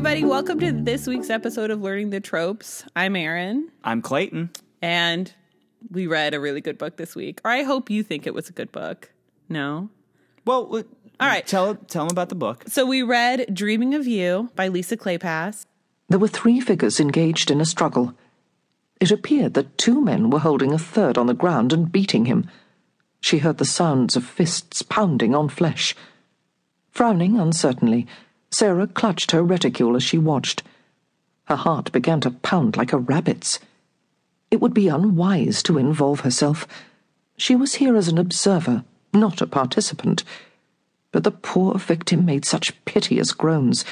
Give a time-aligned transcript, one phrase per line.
[0.00, 0.24] everybody.
[0.24, 2.86] Welcome to this week's episode of Learning the Tropes.
[2.96, 4.48] I'm Erin, I'm Clayton.
[4.80, 5.30] and
[5.90, 7.38] we read a really good book this week.
[7.44, 9.12] Or I hope you think it was a good book.
[9.50, 9.90] No?
[10.46, 10.84] Well, uh,
[11.20, 11.46] all right.
[11.46, 12.64] Tell tell them about the book.
[12.66, 15.66] So we read Dreaming of You by Lisa Kleypas.
[16.08, 18.14] There were three figures engaged in a struggle.
[19.02, 22.48] It appeared that two men were holding a third on the ground and beating him.
[23.20, 25.94] She heard the sounds of fists pounding on flesh.
[26.90, 28.06] Frowning uncertainly,
[28.52, 30.62] Sarah clutched her reticule as she watched.
[31.44, 33.58] Her heart began to pound like a rabbit's.
[34.50, 36.66] It would be unwise to involve herself.
[37.36, 40.24] She was here as an observer, not a participant.
[41.12, 43.84] But the poor victim made such piteous groans,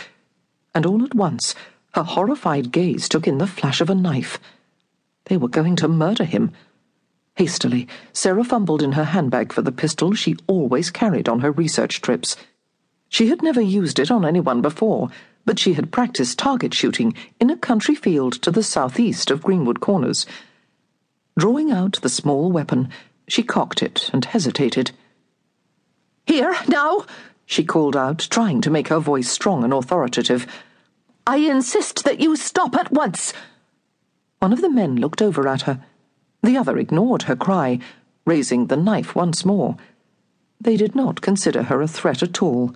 [0.75, 1.55] and all at once
[1.95, 4.38] her horrified gaze took in the flash of a knife.
[5.27, 6.52] They were going to murder him.
[7.37, 12.01] Hastily, Sarah fumbled in her handbag for the pistol she always carried on her research
[12.01, 12.37] trips.
[13.09, 15.09] She had never used it on anyone before,
[15.45, 19.80] but she had practiced target shooting in a country field to the southeast of Greenwood
[19.80, 20.27] Corners.
[21.38, 22.91] Drawing out the small weapon,
[23.27, 24.91] she cocked it and hesitated.
[26.27, 27.07] Here, now,
[27.47, 30.47] she called out, trying to make her voice strong and authoritative.
[31.27, 33.32] I insist that you stop at once.
[34.41, 35.82] One of the men looked over at her.
[36.43, 37.79] The other ignored her cry,
[38.27, 39.77] raising the knife once more.
[40.60, 42.75] They did not consider her a threat at all.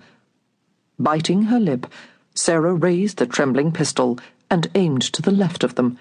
[1.03, 1.85] Biting her lip,
[2.33, 4.17] Sarah raised the trembling pistol
[4.49, 5.99] and aimed to the left of them.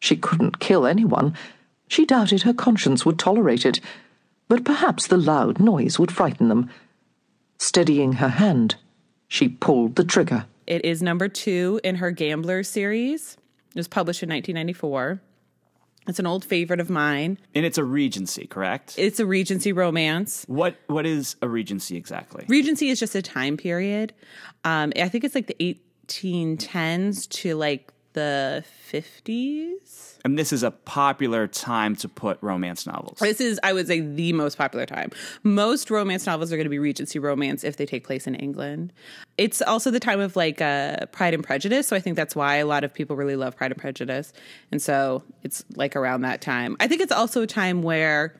[0.00, 1.36] She couldn't kill anyone.
[1.88, 3.80] She doubted her conscience would tolerate it,
[4.48, 6.70] but perhaps the loud noise would frighten them.
[7.58, 8.76] Steadying her hand,
[9.28, 10.46] she pulled the trigger.
[10.66, 13.36] It is number two in her Gambler series.
[13.74, 15.20] It was published in 1994.
[16.06, 17.38] It's an old favorite of mine.
[17.54, 18.94] And it's a Regency, correct?
[18.98, 20.44] It's a Regency romance.
[20.48, 22.44] what what is a Regency exactly?
[22.48, 24.12] Regency is just a time period.
[24.64, 30.18] Um, I think it's like the 1810s to like the 50s.
[30.24, 33.18] And this is a popular time to put romance novels.
[33.18, 35.10] This is, I would say, the most popular time.
[35.42, 38.92] Most romance novels are going to be Regency romance if they take place in England.
[39.36, 42.56] It's also the time of like uh, Pride and Prejudice, so I think that's why
[42.56, 44.32] a lot of people really love Pride and Prejudice,
[44.72, 46.76] and so it's like around that time.
[46.80, 48.34] I think it's also a time where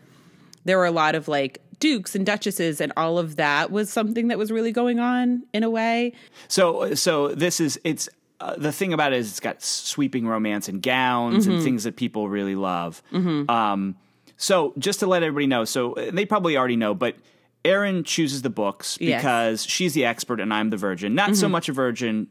[0.65, 4.29] there were a lot of like dukes and duchesses, and all of that was something
[4.29, 6.13] that was really going on in a way.
[6.49, 8.09] So so this is it's
[8.41, 11.55] uh, the thing about it is it's got sweeping romance and gowns Mm-hmm.
[11.57, 13.03] and things that people really love.
[13.13, 13.97] Um,
[14.37, 17.17] so just to let everybody know, so uh, they probably already know, but
[17.65, 19.09] Erin chooses the books Yes.
[19.09, 19.19] Mm-hmm.
[19.19, 21.15] because she's the expert and I'm the virgin.
[21.15, 22.27] Not so much a virgin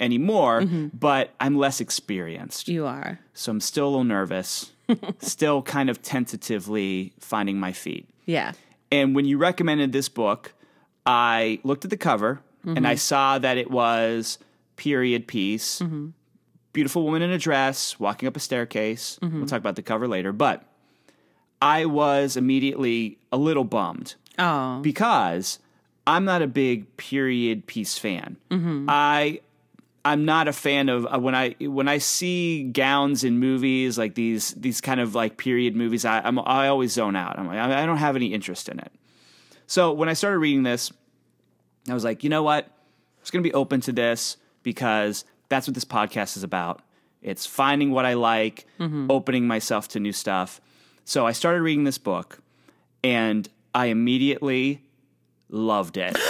[0.00, 0.64] anymore,
[0.94, 2.68] but I'm less experienced.
[2.68, 3.18] You are.
[3.34, 4.70] So I'm still a little nervous,
[5.18, 8.08] still kind of tentatively finding my feet.
[8.24, 8.52] Yeah.
[8.92, 10.54] And when you recommended this book,
[11.04, 14.38] I looked at the cover and I saw that it was
[14.78, 15.80] period piece.
[15.80, 16.08] Mm-hmm.
[16.72, 19.18] Beautiful woman in a dress walking up a staircase.
[19.20, 19.36] Mm-hmm.
[19.38, 20.64] We'll talk about the cover later, but
[21.60, 24.80] I was immediately a little bummed Oh.
[24.80, 25.58] because
[26.06, 28.36] I'm not a big period piece fan.
[28.50, 28.86] Mm-hmm.
[28.88, 29.40] I
[30.04, 34.14] I'm not a fan of uh, when I when I see gowns in movies like
[34.14, 36.04] these these kind of like period movies.
[36.04, 37.38] I I'm, I always zone out.
[37.38, 38.92] I'm like I I don't have any interest in it.
[39.66, 40.92] So when I started reading this,
[41.90, 42.64] I was like, you know what?
[42.66, 44.36] I'm just gonna be open to this
[44.68, 46.82] because that's what this podcast is about.
[47.22, 49.06] It's finding what I like, mm-hmm.
[49.08, 50.60] opening myself to new stuff.
[51.06, 52.40] So I started reading this book,
[53.02, 54.82] and I immediately
[55.48, 56.18] loved it.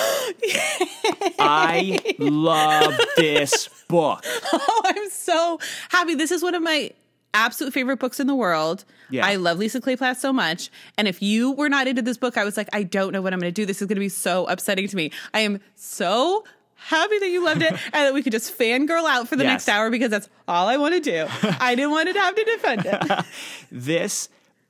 [1.40, 4.24] I love this book.
[4.50, 6.14] Oh, I'm so happy.
[6.14, 6.92] This is one of my
[7.34, 8.84] absolute favorite books in the world.
[9.10, 9.26] Yeah.
[9.26, 10.70] I love Lisa Kleypas so much.
[10.96, 13.32] And if you were not into this book, I was like, I don't know what
[13.32, 13.66] I'm going to do.
[13.66, 15.10] This is going to be so upsetting to me.
[15.34, 16.44] I am so
[16.78, 19.52] happy that you loved it and that we could just fangirl out for the Yes.
[19.52, 21.26] next hour because that's all I want to do.
[21.60, 23.24] I didn't want to have to defend it.
[23.70, 24.28] This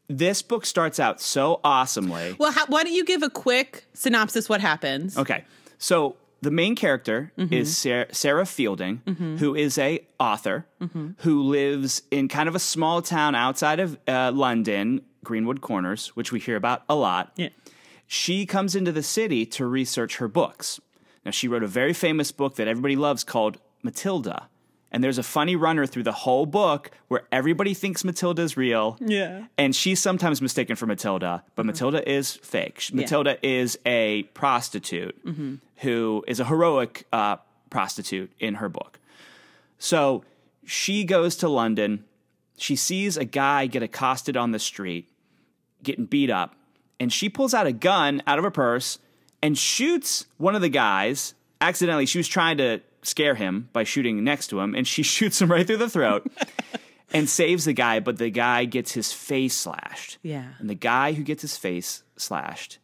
[0.09, 2.35] this book starts out so awesomely.
[2.39, 5.19] well, how, why don't you give a quick synopsis what happens?
[5.19, 5.45] Okay.
[5.77, 7.53] So the main character mm-hmm.
[7.53, 9.37] is Sarah, Sarah Fielding, mm-hmm.
[9.37, 11.11] who is a author mm-hmm.
[11.19, 16.33] who lives in kind of a small town outside of uh, London, Greenwood Corners, which
[16.33, 17.33] we hear about a lot.
[17.37, 17.49] Yeah.
[18.07, 20.81] She comes into the city to research her books.
[21.29, 24.49] Now, she wrote a very famous book that everybody loves called Matilda.
[24.91, 28.97] And there's a funny runner through the whole book where everybody thinks Matilda is real.
[28.99, 29.45] Yeah.
[29.59, 32.81] And she's sometimes mistaken for Matilda, but Matilda is fake.
[32.81, 35.15] Sh- Matilda is a prostitute
[35.83, 37.37] who is a heroic uh,
[37.69, 38.99] prostitute in her book.
[39.79, 40.25] So
[40.65, 42.05] she goes to London.
[42.57, 45.11] She sees a guy get accosted on the street,
[45.83, 46.55] getting beat up,
[46.99, 48.99] and she pulls out a gun out of her purse
[49.43, 51.35] and shoots one of the guys.
[51.61, 55.41] Accidentally, she was trying to scare him by shooting next to him, and she shoots
[55.41, 56.27] him right through the throat
[57.13, 60.19] and saves the guy, but the guy gets his face slashed.
[60.23, 60.49] Yeah.
[60.59, 62.79] And the guy who gets his face slashed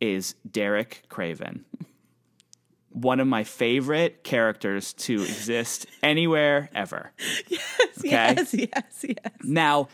[0.00, 1.64] is Derek Craven.
[2.90, 7.12] One of my favorite characters to exist anywhere ever.
[7.48, 7.60] Yes,
[8.02, 9.04] yes, yes.
[9.04, 9.16] Yes.
[9.42, 9.88] Now,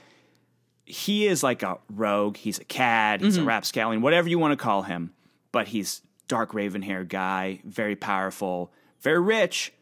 [0.87, 2.37] he is like a rogue.
[2.37, 3.21] He's a cad.
[3.21, 3.43] He's Mm-hmm.
[3.45, 5.13] a rapscallion, whatever you want to call him.
[5.55, 9.73] But he's dark raven haired guy, very powerful, very rich,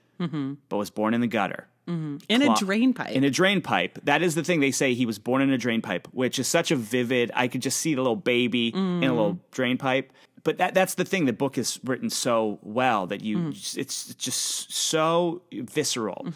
[0.69, 1.67] but was born in the gutter.
[1.89, 3.11] In a drain pipe.
[3.11, 3.99] In a drain pipe.
[4.05, 6.47] That is the thing they say he was born in a drain pipe, which is
[6.47, 7.31] such a vivid.
[7.35, 10.13] I could just see the little baby in a little drain pipe.
[10.45, 11.25] But that that's the thing.
[11.27, 13.79] The book is written so well that you mm.
[13.79, 16.27] it's just so visceral.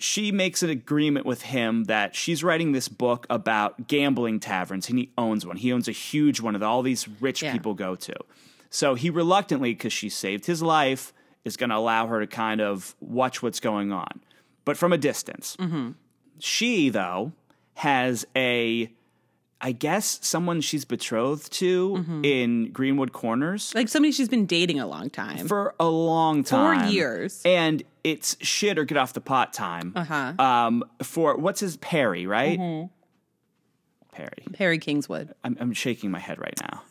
[0.00, 4.98] She makes an agreement with him that she's writing this book about gambling taverns, and
[4.98, 5.56] he owns one.
[5.56, 7.52] He owns a huge one that all these rich Yeah.
[7.52, 8.14] people go to.
[8.70, 11.12] So he reluctantly, because she saved his life,
[11.44, 14.20] is going to allow her to kind of watch what's going on,
[14.64, 15.56] but from a distance.
[16.38, 17.32] She, though,
[17.74, 18.92] has a,
[19.60, 24.86] I guess, someone she's betrothed to in Greenwood Corners like somebody she's been dating a
[24.86, 25.48] long time.
[25.48, 26.80] for a long time.
[26.82, 27.40] Four years.
[27.44, 29.92] And it's shit or get off the pot time.
[29.96, 30.34] Uh-huh.
[30.38, 32.88] Um, for what's his Perry, right?
[34.12, 34.44] Perry.
[34.58, 35.34] Harry Kingswood.
[35.44, 36.82] I'm, I'm shaking my head right now.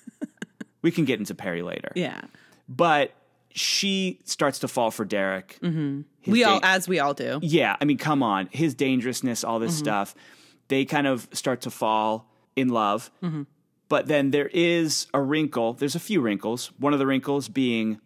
[0.87, 1.91] We can get into Perry later.
[1.95, 2.21] Yeah.
[2.69, 3.11] But
[3.51, 5.59] she starts to fall for Derek.
[5.61, 6.31] Mm-hmm.
[6.31, 7.39] We all as we all do.
[7.41, 8.47] Yeah, I mean, come on.
[8.53, 9.83] His dangerousness, all this mm-hmm.
[9.83, 10.15] stuff.
[10.69, 13.11] They kind of start to fall in love.
[13.21, 13.43] Mm-hmm.
[13.89, 15.73] But then there is a wrinkle.
[15.73, 16.71] There's a few wrinkles.
[16.79, 17.99] One of the wrinkles being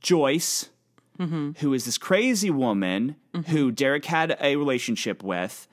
[0.00, 0.70] Joyce,
[1.18, 1.52] mm-hmm.
[1.58, 3.16] who is this crazy woman
[3.48, 5.68] who Derek had a relationship with.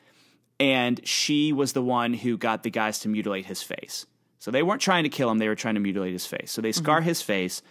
[0.59, 4.05] And she was the one who got the guys to mutilate his face.
[4.39, 6.51] So they weren't trying to kill him, they were trying to mutilate his face.
[6.51, 6.83] So they mm-hmm.
[6.83, 7.61] scar his face.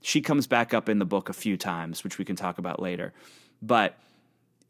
[0.00, 2.80] She comes back up in the book a few times, which we can talk about
[2.80, 3.12] later.
[3.60, 3.98] But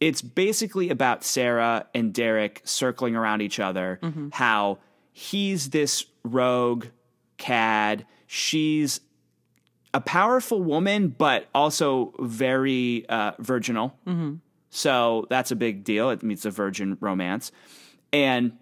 [0.01, 4.31] it's basically about Sarah and Derek circling around each other, mm-hmm.
[4.33, 4.79] how
[5.13, 6.87] he's this rogue
[7.37, 8.05] cad.
[8.27, 9.01] She's
[9.95, 13.95] a powerful woman, but also very uh, virginal.
[14.07, 14.35] Mm-hmm.
[14.71, 16.11] So that's a big deal.
[16.11, 17.53] It means a virgin romance.
[18.13, 18.59] And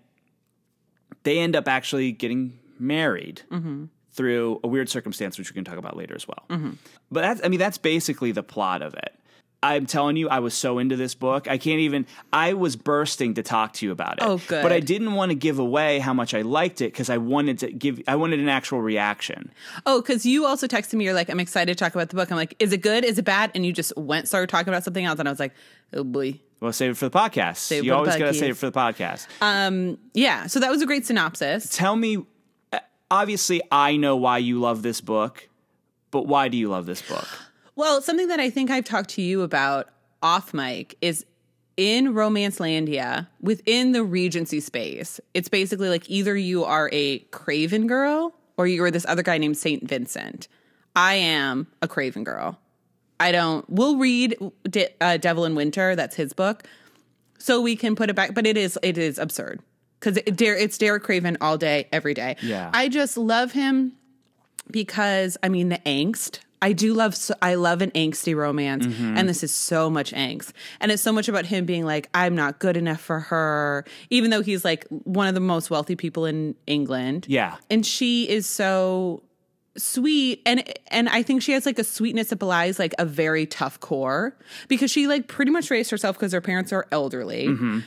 [1.23, 3.43] they end up actually getting married
[4.13, 6.45] through a weird circumstance, which we can talk about later as well.
[7.11, 9.15] But that's, I mean, that's basically the plot of it.
[9.63, 11.47] I'm telling you, I was so into this book.
[11.47, 14.23] I can't even, I was bursting to talk to you about it.
[14.23, 14.63] Oh, good.
[14.63, 17.59] But I didn't want to give away how much I liked it because I wanted
[17.59, 19.53] to give, I wanted an actual reaction.
[19.85, 21.05] Oh, because you also texted me.
[21.05, 22.31] You're like, I'm excited to talk about the book.
[22.31, 23.05] I'm like, is it good?
[23.05, 23.51] Is it bad?
[23.55, 25.53] And you just went started talking about something else, and I was like,
[25.93, 26.41] oh boy.
[26.61, 27.71] Well, save it for the podcast.
[27.71, 29.27] it you always got to save it for the podcast.
[29.43, 30.47] Um, Yeah.
[30.47, 31.69] So that was a great synopsis.
[31.69, 32.25] Tell me,
[33.11, 35.49] obviously, I know why you love this book,
[36.11, 37.29] but why do you love this book?
[37.77, 39.89] Well, something that I think I've talked to you about
[40.23, 41.25] off mic is
[41.77, 47.87] in Romance Landia, within the Regency space, it's basically like either you are a Craven
[47.87, 50.47] girl or you are this other guy named Saint Vincent.
[50.95, 52.59] I am a Craven girl.
[53.19, 53.69] I don't.
[53.71, 54.37] We'll read
[54.69, 55.97] De- uh, Devil in Winter.
[55.97, 56.65] That's his book,
[57.39, 58.35] so we can put it back.
[58.35, 59.61] But it is it is absurd
[60.01, 62.37] because it, it's Derek Craven all day, every day.
[62.43, 62.71] Yeah.
[62.73, 63.93] I just love him
[64.71, 66.41] because I mean the angst.
[66.63, 69.17] I do love I love an angsty romance mm-hmm.
[69.17, 70.53] and this is so much angst.
[70.81, 74.31] And it's so much about him being like I'm not good enough for her even
[74.31, 77.27] though he's like one of the most wealthy people in England.
[77.29, 77.57] Yeah.
[77.71, 79.23] And she is so
[79.79, 83.47] sweet and and I think she has like a sweetness that belies like a very
[83.47, 84.37] tough core
[84.69, 87.47] because she like pretty much raised herself because her parents are elderly.
[87.47, 87.81] Mm-hmm.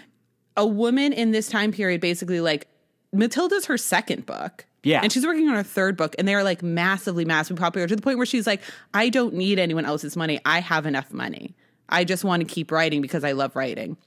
[0.55, 2.67] A woman in this time period basically like
[3.11, 4.65] Matilda's her second book.
[4.83, 4.99] Yeah.
[5.01, 7.95] And she's working on her third book and they are like massively, massively popular to
[7.95, 8.61] the point where she's like,
[8.93, 10.39] I don't need anyone else's money.
[10.45, 11.55] I have enough money.
[11.87, 13.97] I just want to keep writing because I love writing.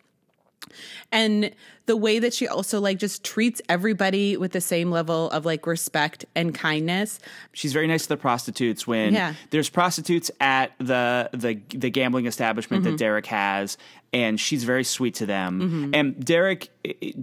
[1.12, 1.52] And
[1.86, 5.66] the way that she also like just treats everybody with the same level of like
[5.66, 7.20] respect and kindness.
[7.52, 9.34] She's very nice to the prostitutes when Yeah.
[9.50, 12.92] there's prostitutes at the the the gambling establishment Mm-hmm.
[12.92, 13.78] that Derek has,
[14.12, 15.92] and she's very sweet to them.
[15.94, 16.68] And Derek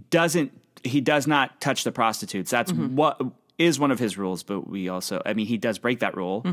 [0.10, 0.52] doesn't
[0.84, 2.50] he does not touch the prostitutes.
[2.52, 2.96] That's Mm-hmm.
[2.96, 3.22] what
[3.58, 4.44] is one of his rules.
[4.44, 6.44] But we also, I mean, he does break that rule.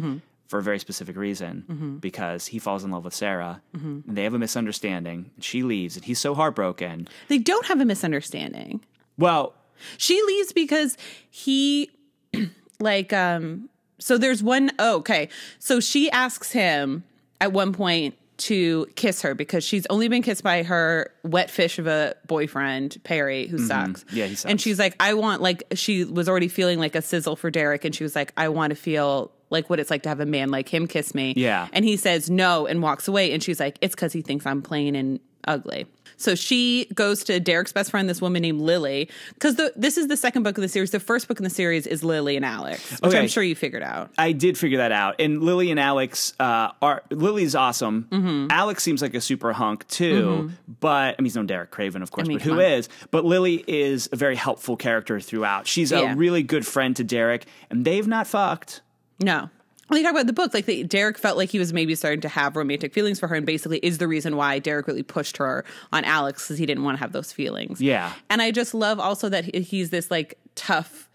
[0.50, 0.57] Mm-hmm.
[0.57, 4.09] For a very specific reason, because he falls in love with Sarah, Mm-hmm.
[4.09, 5.30] and they have a misunderstanding.
[5.40, 7.07] She leaves, and he's so heartbroken.
[7.28, 8.80] They don't have a misunderstanding.
[9.16, 9.54] Well,
[9.97, 10.97] She leaves because
[11.30, 11.90] he
[12.80, 15.28] like um so there's one oh, okay.
[15.59, 17.04] So she asks him
[17.40, 21.78] at one point to kiss her because she's only been kissed by her wet fish
[21.78, 23.66] of a boyfriend, Perry, who mm-hmm.
[23.66, 24.04] sucks.
[24.12, 24.50] Yeah, he sucks.
[24.50, 27.85] And she's like, I want like she was already feeling like a sizzle for Derek
[27.85, 30.26] and she was like, I want to feel like what it's like to have a
[30.26, 31.35] man like him kiss me.
[31.37, 31.68] Yeah.
[31.73, 33.32] And he says no and walks away.
[33.32, 35.87] And she's like, it's because he thinks I'm plain and ugly.
[36.20, 40.16] So she goes to Derek's best friend, this woman named Lily, because this is the
[40.16, 40.90] second book of the series.
[40.90, 43.18] The first book in the series is Lily and Alex, which Okay.
[43.18, 44.10] I'm sure you figured out.
[44.18, 45.16] I did figure that out.
[45.18, 48.06] And Lily and Alex uh, are Lily's awesome.
[48.10, 48.48] Mm-hmm.
[48.50, 50.50] Alex seems like a super hunk too,
[50.80, 52.60] but I mean, he's known Derek Craven, of course, mean, but who on.
[52.60, 52.88] is?
[53.10, 55.66] But Lily is a very helpful character throughout.
[55.66, 56.14] She's a Yeah.
[56.16, 58.82] really good friend to Derek, and they've not fucked.
[59.22, 59.50] No.
[59.90, 62.28] When you talk about the book, like Derek felt like he was maybe starting to
[62.28, 65.64] have romantic feelings for her, and basically is the reason why Derek really pushed her
[65.92, 67.80] on Alex because he didn't want to have those feelings.
[67.80, 68.12] Yeah.
[68.30, 71.09] and I just love also that he's this like tough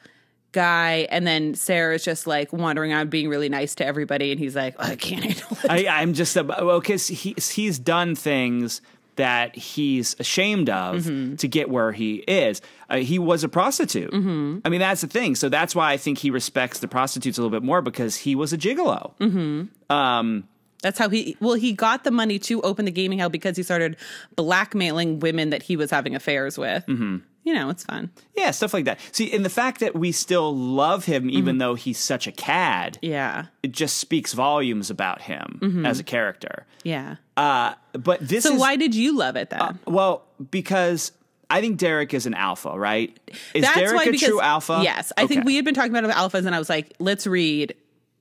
[0.51, 4.57] guy, and then Sarah's just like wandering around being really nice to everybody, and he's
[4.57, 5.87] like, oh, I can't handle it.
[5.87, 8.81] I, I'm just uh, well, because he's he's done things
[9.15, 11.35] that he's ashamed of Mm-hmm.
[11.37, 12.61] to get where he is.
[12.89, 14.11] Uh, he was a prostitute.
[14.11, 14.59] Mm-hmm.
[14.65, 15.35] I mean, that's the thing.
[15.35, 18.35] So that's why I think he respects the prostitutes a little bit more because he
[18.35, 19.13] was a gigolo.
[19.19, 20.43] Mm-hmm.
[20.85, 23.63] That's how he well he got the money to open the gaming hell because he
[23.63, 23.97] started
[24.35, 26.85] blackmailing women that he was having affairs with.
[26.85, 27.17] Mm-hmm.
[27.43, 28.11] You know, it's fun.
[28.35, 28.99] Yeah, stuff like that.
[29.11, 31.37] See, and the fact that we still love him, Mm-hmm.
[31.37, 36.03] even though he's such a cad, Yeah, it just speaks volumes about him as a
[36.03, 36.65] character.
[36.83, 37.15] yeah.
[37.35, 38.49] Uh, but this Mm-hmm.
[38.49, 39.79] So is why did you love it then?
[39.87, 41.11] well because
[41.49, 43.17] I think Derek is an alpha, right?
[43.55, 44.81] Is That's Derek why a because true alpha?
[44.83, 47.73] Yes, I think we had been talking about alphas, and I was like, let's read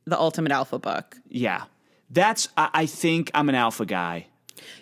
[0.06, 1.16] the Ultimate Alpha book.
[1.28, 1.64] Yeah,
[2.11, 2.49] that's.
[2.56, 4.26] I, I think I'm an alpha guy.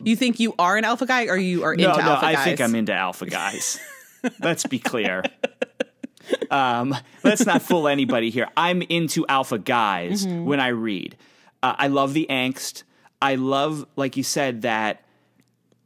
[0.02, 2.36] You think you are an alpha guy, or you are into no, no, alpha I
[2.36, 3.80] think I'm into alpha guys.
[4.40, 5.22] let's be clear.
[6.50, 8.48] Um, let's not fool anybody here.
[8.56, 10.44] I'm into alpha guys Mm-hmm.
[10.44, 11.16] when I read.
[11.62, 12.84] Uh, I love the angst.
[13.20, 15.04] I love, like you said, that.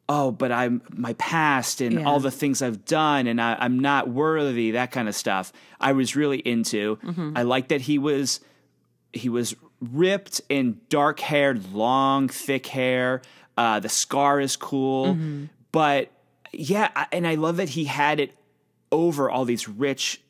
[0.08, 2.04] Oh, but I'm my past and Yeah.
[2.06, 4.72] all the things I've done, and I, I'm not worthy.
[4.72, 5.52] That kind of stuff.
[5.80, 6.96] I was really into.
[6.96, 7.32] Mm-hmm.
[7.36, 8.40] I like that he was
[9.12, 13.22] he was ripped and dark haired, long, thick hair.
[13.56, 15.44] Uh, the scar is cool, Mm-hmm.
[15.72, 16.10] but
[16.52, 18.32] yeah, I, and I love that he had it
[18.92, 20.20] over all these rich,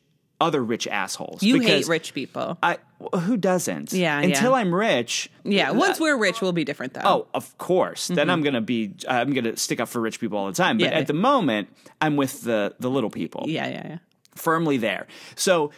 [0.41, 1.43] other rich assholes.
[1.43, 2.57] you hate rich people.
[2.63, 2.77] I
[3.21, 3.93] who doesn't?
[3.93, 4.57] Yeah, Until yeah.
[4.57, 5.29] I'm rich.
[5.43, 7.01] yeah, once we're rich, we'll be different though.
[7.03, 8.07] Oh, of course.
[8.07, 8.93] Then I'm gonna be.
[9.07, 10.77] I'm gonna stick up for rich people all the time.
[10.77, 10.93] But Mm-hmm.
[10.93, 10.99] Yeah.
[10.99, 11.69] at the moment,
[12.01, 13.97] I'm with the the little people yeah, yeah, yeah.
[14.35, 15.05] firmly there.
[15.35, 15.71] So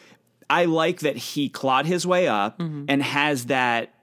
[0.49, 2.85] I like that he clawed his way up Mm-hmm.
[2.87, 3.93] and has that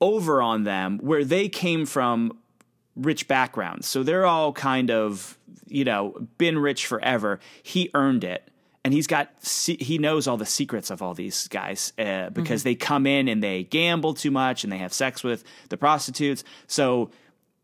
[0.00, 2.38] over on them where they came from
[2.94, 3.86] rich backgrounds.
[3.86, 5.36] So they're all kind of,
[5.66, 7.40] you know, been rich forever.
[7.62, 8.48] He earned it.
[8.84, 9.30] And he's got,
[9.66, 13.42] he knows all the secrets of all these guys uh, because they come in and
[13.42, 16.44] they gamble too much and they have sex with the prostitutes.
[16.68, 17.10] So,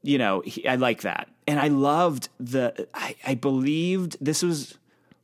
[0.03, 1.29] you know, he, I like that.
[1.47, 4.77] And I loved the, I, I believed this was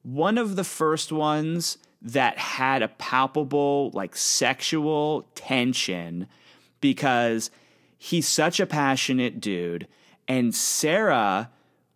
[0.05, 6.27] one of the first ones that had a palpable like sexual tension
[6.81, 7.51] because
[7.97, 9.89] he's such a passionate dude.
[10.29, 11.51] And Sarah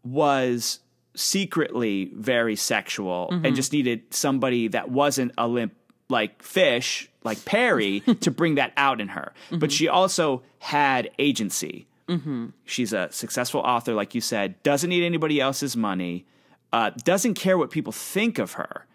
[0.04, 0.80] was
[1.14, 3.54] secretly very sexual and mm-hmm.
[3.54, 5.74] just needed somebody that wasn't a limp
[6.08, 9.32] like fish like Perry to bring that out in her.
[9.50, 9.68] But mm-hmm.
[9.68, 11.86] she also had agency.
[12.08, 12.48] Mm-hmm.
[12.64, 16.26] She's a successful author like you said doesn't need anybody else's money
[16.72, 18.86] uh, doesn't care what people think of her,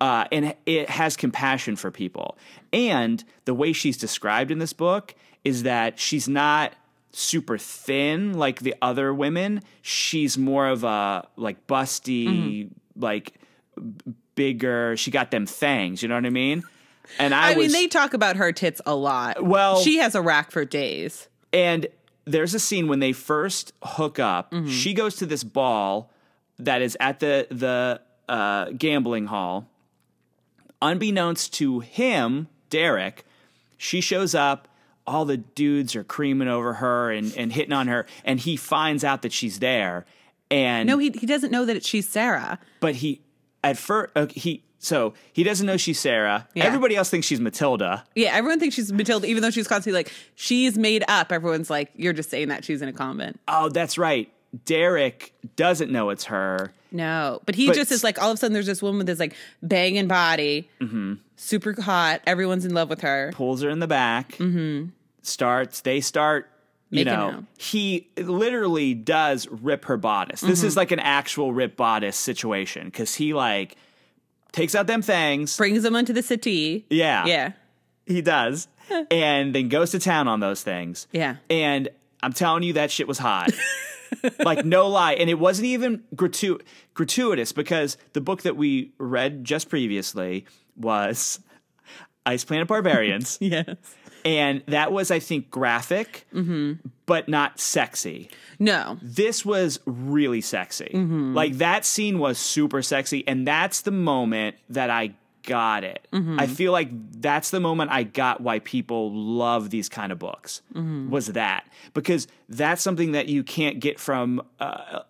[0.00, 2.38] uh, and it has compassion for people.
[2.72, 6.74] And the way she's described in this book is that she's not
[7.12, 9.62] super thin like the other women.
[9.82, 13.34] She's more of a like busty, like
[13.76, 14.96] b- bigger.
[14.96, 16.02] She got them fangs.
[16.02, 16.62] You know what I mean?
[17.18, 19.44] And I, I, mean, was, they talk about her tits a lot.
[19.44, 21.28] Well- she has a rack for days.
[21.52, 21.88] And
[22.26, 24.52] there's a scene when they first hook up.
[24.52, 24.68] Mm-hmm.
[24.68, 26.12] She goes to this ball
[26.64, 29.66] that is at the the uh, gambling hall.
[30.82, 33.24] Unbeknownst to him, Derek,
[33.76, 34.66] she shows up.
[35.06, 39.02] All the dudes are creaming over her and, and hitting on her, and he finds
[39.02, 40.06] out that she's there.
[40.50, 42.58] And No, he he doesn't know that it's, she's Sarah.
[42.80, 43.20] but he
[43.64, 46.48] at first uh, he so he doesn't know she's Sarah.
[46.54, 46.64] Yeah.
[46.64, 48.04] Everybody else thinks she's Matilda.
[48.14, 51.32] Yeah, everyone thinks she's Matilda, even though she's constantly like she's made up.
[51.32, 53.40] Everyone's like, you're just saying that she's in a convent.
[53.48, 54.32] Oh, that's right.
[54.64, 56.72] Derek doesn't know it's her.
[56.92, 59.06] No, but he But just is like all of a sudden there's this woman with
[59.06, 60.68] this like banging body,
[61.36, 62.20] super hot.
[62.26, 63.30] Everyone's in love with her.
[63.32, 64.88] pulls her in the back, mm-hmm.
[65.22, 66.50] starts, they start,
[66.90, 67.44] you Making know, out.
[67.58, 70.40] he literally does rip her bodice.
[70.40, 70.78] This is mm-hmm.
[70.80, 73.76] like an actual rip bodice situation because he like
[74.50, 75.56] takes out them things.
[75.56, 76.86] Brings them onto the city.
[76.90, 77.26] Yeah.
[77.26, 77.52] Yeah,
[78.06, 78.66] He does.
[79.12, 81.06] and then goes to town on those things.
[81.12, 81.36] yeah.
[81.48, 81.88] And
[82.22, 83.52] I'm telling you, that shit was hot.
[84.40, 85.14] like, no lie.
[85.14, 86.60] And it wasn't even gratu-
[86.94, 90.46] gratuitous because the book that we read just previously
[90.76, 91.40] was
[92.26, 93.38] Ice Planet Barbarians.
[93.40, 93.76] Yes.
[94.24, 96.26] and that was, I think, graphic,
[97.06, 98.28] but not sexy.
[98.58, 98.98] No.
[99.00, 100.90] This was really sexy.
[100.92, 101.34] Mm-hmm.
[101.34, 106.06] Like that scene was super sexy, and that's the moment that I got it.
[106.12, 106.38] Mm-hmm.
[106.38, 106.88] I feel like
[107.20, 110.62] that's the moment I got why people love these kind of books.
[110.74, 111.10] Mm-hmm.
[111.10, 115.00] Was that because that's something that you can't get from uh,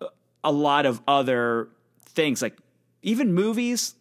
[0.43, 1.69] a lot of other
[2.05, 2.57] things, like
[3.01, 3.95] even movies.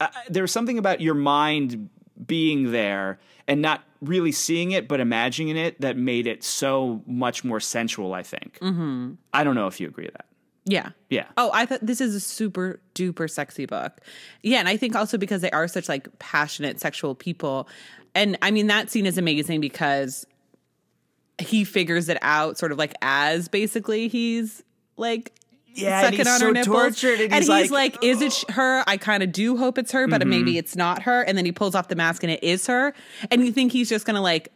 [0.00, 1.88] Uh, there's something about your mind
[2.26, 7.44] being there and not really seeing it, but imagining it that made it so much
[7.44, 8.14] more sensual.
[8.14, 8.58] I think.
[8.60, 9.12] Mm-hmm.
[9.32, 10.26] I don't know if you agree with that.
[10.64, 10.90] Yeah.
[11.10, 11.26] Yeah.
[11.36, 14.00] Oh, I thought this is a super duper sexy book.
[14.42, 17.68] Yeah, and I think also because they are such like passionate sexual people.
[18.14, 20.26] And I mean that scene is amazing because
[21.38, 24.62] he figures it out sort of like as basically he's
[24.96, 25.32] like
[25.74, 26.76] Yeah, sucking he's on so her nipples.
[26.76, 28.84] tortured, and and he's he's, like, like, is it sh- her?
[28.86, 30.30] I kind of do hope it's her, but mm-hmm.
[30.30, 31.22] maybe it's not her.
[31.22, 32.94] And then he pulls off the mask and it is her.
[33.30, 34.52] And you think he's just gonna like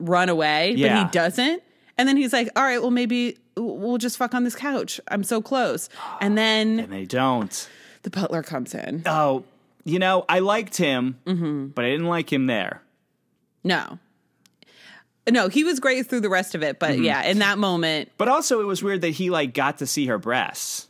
[0.00, 1.62] run away, but he doesn't.
[1.98, 3.38] And then he's like, all right, well maybe
[3.96, 5.00] we'll just fuck on this couch.
[5.08, 5.88] I'm so close.
[6.20, 7.66] And then And they don't.
[8.02, 9.02] the butler comes in.
[9.06, 9.44] Oh,
[9.84, 11.68] you know, I liked him, Mm-hmm.
[11.68, 12.82] but I didn't like him there.
[13.64, 13.98] No.
[15.30, 17.04] No, he was great through the rest of it, but Mm-hmm.
[17.04, 20.04] yeah, in that moment, But also, it was weird that he like got to see
[20.08, 20.88] her breasts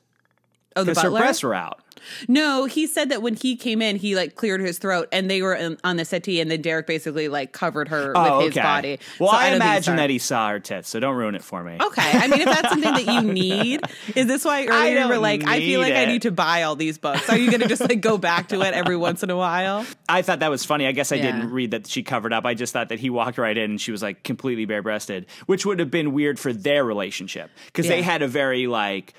[0.77, 1.21] oh, the because her butler.
[1.21, 1.81] breasts were out.
[2.29, 5.43] No, he said that when he came in, he like cleared his throat, and they
[5.43, 8.63] were in, on the settee, and then Derek basically like covered her Oh, with his
[8.63, 9.01] body.
[9.19, 11.65] Well, So I, don't imagine that he saw her tits, so don't ruin it for
[11.65, 11.79] me.
[11.81, 13.81] Okay, I mean, if that's something that you need,
[14.15, 16.77] is this why earlier you were like, I feel like I need to buy all
[16.77, 17.29] these books?
[17.29, 19.85] Are you going to just like go back to it every once in a while?
[20.09, 20.87] I thought that was funny.
[20.87, 21.33] I guess I Yeah.
[21.33, 22.45] didn't read that she covered up.
[22.47, 25.27] I just thought that he walked right in and she was like completely bare breasted,
[25.47, 29.15] which would have been weird for their relationship because they had a very like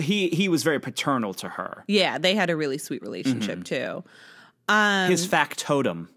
[0.00, 1.84] he he was very paternal to her.
[1.86, 4.02] Yeah, they had a really sweet relationship Mm-hmm.
[4.02, 4.04] too.
[4.68, 6.08] Um, His factotum.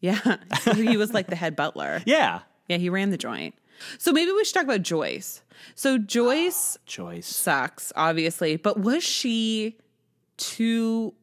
[0.00, 0.36] Yeah,
[0.74, 2.02] he was like the head butler.
[2.06, 2.40] Yeah.
[2.68, 3.54] Yeah, he ran the joint.
[3.98, 5.40] So maybe we should talk about Joyce.
[5.74, 7.26] So Joyce Joyce.
[7.26, 9.76] sucks, obviously, but was she
[10.36, 11.14] too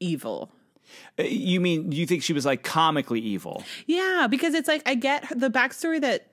[0.00, 0.50] evil?
[1.18, 3.62] Uh, You mean you think she was like comically evil?
[3.86, 6.26] Yeah, because it's like I get the backstory that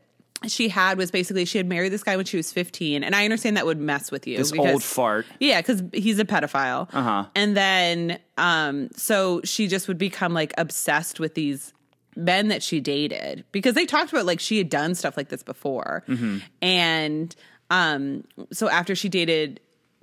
[0.47, 3.23] she had was basically she had married this guy when she was 15 and i
[3.25, 5.25] understand that would mess with you This because- old fart.
[5.39, 7.25] yeah because he's a pedophile Uh-huh.
[7.35, 11.73] and then um so she just would become like obsessed with these
[12.15, 15.43] men that she dated because they talked about like she had done stuff like this
[15.43, 16.37] before Mm-hmm.
[16.61, 17.35] and
[17.69, 19.59] um so after she dated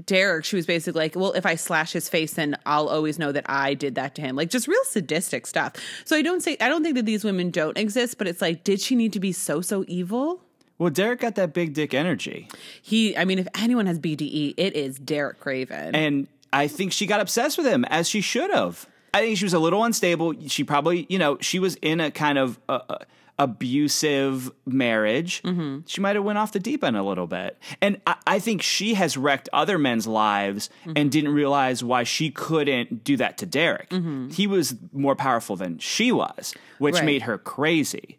[0.07, 3.33] Derek, she was basically like, well, if I slash his face, then I'll always know
[3.33, 4.37] that I did that to him.
[4.37, 5.75] Like just real sadistic stuff.
[6.05, 8.65] So I don't say I don't think that these women don't exist, but it's like,
[8.65, 10.41] did she need to be so so evil?
[10.79, 12.49] Well, Derek got that big dick energy.
[12.83, 15.95] He, I mean, if anyone has BDE, it is Derek Craven.
[15.95, 18.87] And I think she got obsessed with him as she should have.
[19.15, 20.35] I think she was a little unstable.
[20.49, 22.99] She probably, you know, she was in a kind of uh, uh,
[23.39, 25.43] abusive marriage.
[25.43, 25.81] Mm-hmm.
[25.87, 27.59] She might have went off the deep end a little bit.
[27.83, 30.93] And I, I think she has wrecked other men's lives Mm-hmm.
[30.97, 33.93] and didn't realize why she couldn't do that to Derek.
[34.33, 37.01] He was more powerful than she was, which Mm-hmm.
[37.01, 37.07] Right.
[37.07, 38.17] made her crazy.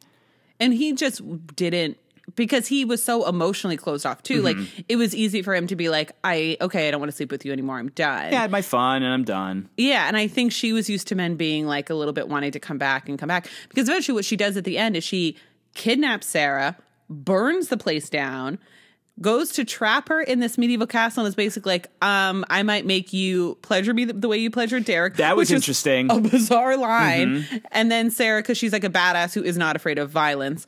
[0.59, 1.21] and he just
[1.55, 1.97] didn't
[2.35, 4.41] because he was so emotionally closed off too.
[4.41, 7.15] Like it was easy for him to be like, I okay, I don't want to
[7.15, 7.77] sleep with you anymore.
[7.77, 8.31] I'm done.
[8.31, 9.69] Yeah, I had my fun and I'm done.
[9.77, 12.51] Yeah, and I think she was used to men being like a little bit wanting
[12.51, 15.03] to come back and come back because eventually what she does at the end is
[15.03, 15.37] she
[15.73, 16.77] kidnaps Sarah,
[17.09, 18.59] burns the place down,
[19.19, 22.85] goes to trap her in this medieval castle, and is basically like, um, I might
[22.85, 25.15] make you pleasure me the, the way you pleasure Derek.
[25.15, 26.11] That was interesting.
[26.11, 27.45] A bizarre line.
[27.71, 30.67] And then Sarah, because she's like a badass who is not afraid of violence,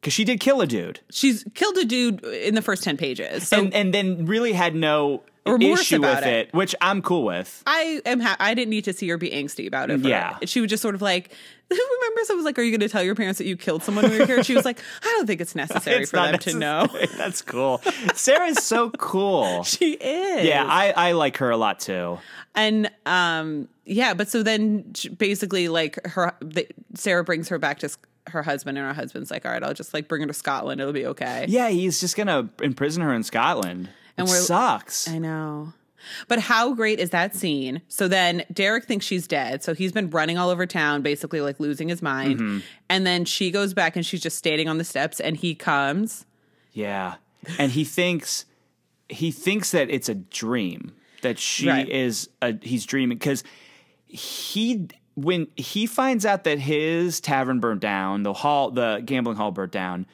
[0.00, 1.00] Because she did kill a dude.
[1.10, 3.48] she's killed a dude in the first ten pages.
[3.48, 6.48] So and and then really had no Remorse issue about with it.
[6.48, 6.54] it.
[6.54, 7.62] which I'm cool with.
[7.66, 8.20] I am.
[8.20, 10.00] Ha- I didn't need to see her be angsty about it.
[10.00, 10.36] Yeah.
[10.40, 10.48] it.
[10.48, 11.30] she was just sort of like.
[11.70, 14.04] Remember, someone was like, "Are you going to tell your parents that you killed someone
[14.04, 16.38] when you were here?" She was like, "I don't think it's necessary It's for them
[16.38, 17.80] to know." That's cool.
[18.14, 19.62] Sarah's so cool.
[19.64, 20.44] She is.
[20.46, 22.18] Yeah, I, I like her a lot too.
[22.56, 27.90] and um, yeah, but so then basically, like her, the, Sarah brings her back to
[28.28, 30.80] her husband, and her husband's like, "All right, I'll just like bring her to Scotland.
[30.80, 33.88] It'll be okay." Yeah, he's just gonna imprison her in Scotland.
[34.16, 35.08] And we're- sucks.
[35.08, 35.72] I know.
[36.28, 37.82] But how great is that scene?
[37.88, 39.62] So then Derek thinks she's dead.
[39.62, 42.36] So he's been running all over town, basically like losing his mind.
[42.40, 42.58] Mm-hmm.
[42.88, 46.24] And then she goes back and she's just standing on the steps and he comes.
[46.72, 47.16] yeah,
[47.58, 48.46] and he thinks
[49.10, 51.88] he thinks that it's a dream that she Right.
[51.88, 53.44] is a he's dreaming because
[54.06, 59.50] he when he finds out that his tavern burnt down, the hall, the gambling hall
[59.50, 60.06] burnt down,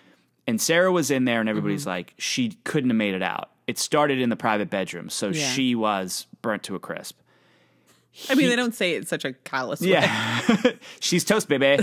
[0.46, 1.90] and Sarah was in there, and everybody's Mm-hmm.
[1.90, 3.50] like, she couldn't have made it out.
[3.66, 5.48] It started in the private bedroom, so Yeah.
[5.48, 7.18] she was burnt to a crisp.
[8.30, 9.88] I mean, they don't say it in such a callous way.
[9.90, 10.40] Yeah,
[11.00, 11.82] she's toast, baby.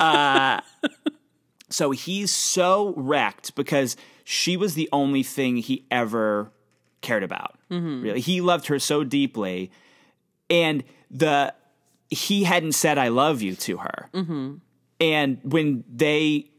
[1.70, 6.50] So he's so wrecked because she was the only thing he ever
[7.02, 7.58] cared about.
[7.68, 9.70] Really, he loved her so deeply,
[10.48, 11.52] and the
[12.10, 14.08] he hadn't said "I love you" to her.
[14.12, 14.54] Mm-hmm.
[15.00, 16.50] And when they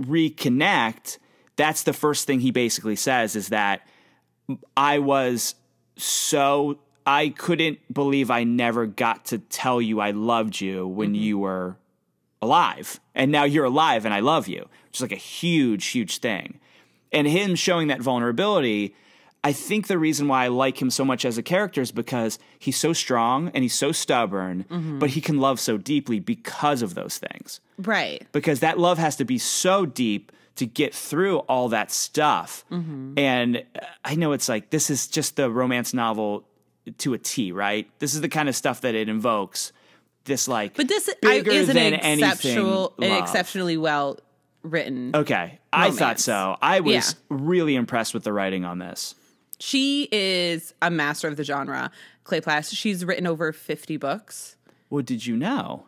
[0.00, 1.18] reconnect,
[1.56, 3.86] that's the first thing he basically says is that
[4.76, 5.54] I was
[5.96, 11.22] so I couldn't believe I never got to tell you I loved you when mm-hmm.
[11.22, 11.76] you were
[12.42, 13.00] alive.
[13.14, 16.60] And now you're alive and I love you, which is like a huge, huge thing.
[17.12, 18.94] And him showing that vulnerability,
[19.46, 22.40] I think the reason why I like him so much as a character is because
[22.58, 24.98] he's so strong and he's so stubborn, mm-hmm.
[24.98, 27.60] but he can love so deeply because of those things.
[27.78, 28.26] Right.
[28.32, 32.64] Because that love has to be so deep to get through all that stuff.
[32.72, 33.16] Mm-hmm.
[33.20, 36.42] And uh, I know it's like, this is just the romance novel
[36.98, 37.88] to a T, right?
[38.00, 39.72] This is the kind of stuff that it invokes.
[40.24, 44.18] This like, But this bigger is an than anything an exceptionally well
[44.64, 45.14] written.
[45.14, 46.56] Okay, I thought so.
[46.60, 47.02] I was Yeah.
[47.28, 49.14] really impressed with the writing on this.
[49.58, 51.90] She is a master of the genre.
[52.24, 52.76] Kleypas.
[52.76, 54.56] She's written over fifty books.
[54.90, 55.86] Well, did you know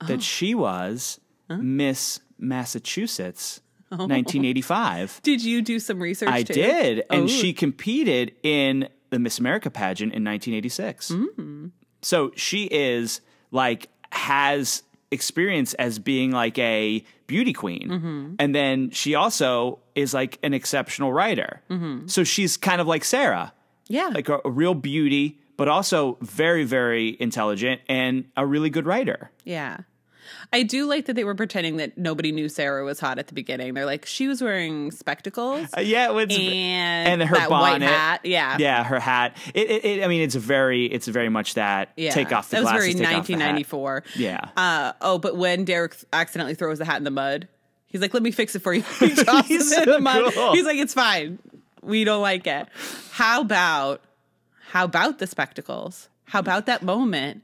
[0.00, 0.06] Oh.
[0.06, 3.60] that she was Miss Massachusetts,
[3.92, 4.06] Oh.
[4.06, 5.20] 1985?
[5.22, 6.28] Did you do some research?
[6.30, 6.54] I too?
[6.54, 7.26] did, and Oh.
[7.28, 11.10] she competed in the Miss America pageant in 1986.
[11.12, 11.70] Mm.
[12.02, 13.20] So she is
[13.52, 14.82] like has
[15.14, 18.34] experience as being like a beauty queen, Mm-hmm.
[18.38, 21.62] and then she also is like an exceptional writer.
[22.06, 23.52] So she's kind of like Sarah.
[23.88, 24.08] Yeah.
[24.14, 29.30] like a, a real beauty, but also very, very intelligent and a really good writer.
[29.44, 29.78] Yeah.
[30.52, 33.34] I do like that they were pretending that nobody knew Sarah was hot at the
[33.34, 33.74] beginning.
[33.74, 37.72] They're like, she was wearing spectacles Uh, yeah, it was, and, and her that white
[37.80, 37.88] bonnet.
[37.88, 38.20] hat.
[38.24, 38.56] Yeah.
[38.58, 39.36] yeah, her hat.
[39.54, 41.90] It, it, it, I mean, it's very, it's very much that.
[41.96, 42.10] Yeah.
[42.12, 42.94] Take off the That was glasses.
[42.94, 43.54] very take off the hat.
[43.54, 44.04] 1994.
[44.16, 44.48] Yeah.
[44.56, 47.48] Uh, oh, but when Derek accidentally throws the hat in the mud,
[47.86, 48.82] he's like, let me fix it for you.
[49.00, 50.32] He He's it in so the mud.
[50.34, 50.52] cool.
[50.52, 51.38] He's like, it's fine.
[51.82, 52.66] We don't like it.
[53.12, 54.00] How about,
[54.68, 56.08] how about the spectacles?
[56.24, 57.42] How about that moment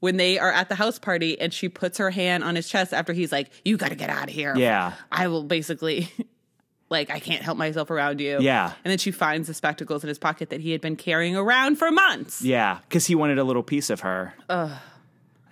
[0.00, 2.92] when they are at the house party and she puts her hand on his chest
[2.92, 4.54] after he's like, you got to get out of here.
[4.56, 4.94] Yeah.
[5.12, 6.10] I will basically,
[6.88, 8.38] like, I can't help myself around you.
[8.40, 8.72] Yeah.
[8.84, 11.76] And then she finds the spectacles in his pocket that he had been carrying around
[11.76, 12.42] for months.
[12.42, 14.34] Yeah, because he wanted a little piece of her.
[14.48, 14.72] Ugh.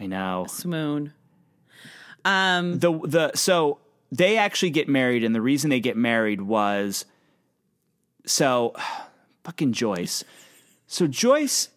[0.01, 0.47] I know.
[0.49, 1.13] Swoon.
[2.25, 3.79] Um, the the so
[4.13, 7.05] they actually get married, and the reason they get married was
[8.27, 8.75] so
[9.45, 10.25] fucking Joyce.
[10.87, 11.69] So Joyce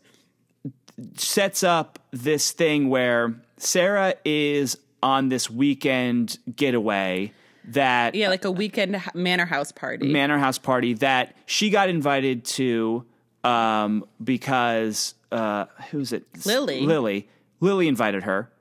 [1.17, 7.31] sets up this thing where Sarah is on this weekend getaway
[7.69, 10.11] that Yeah, like a weekend manor house party.
[10.11, 13.05] manor house party that she got invited to
[13.43, 16.25] um, because uh, who's it?
[16.45, 16.81] Lily.
[16.81, 17.27] Lily.
[17.59, 18.51] Lily invited her,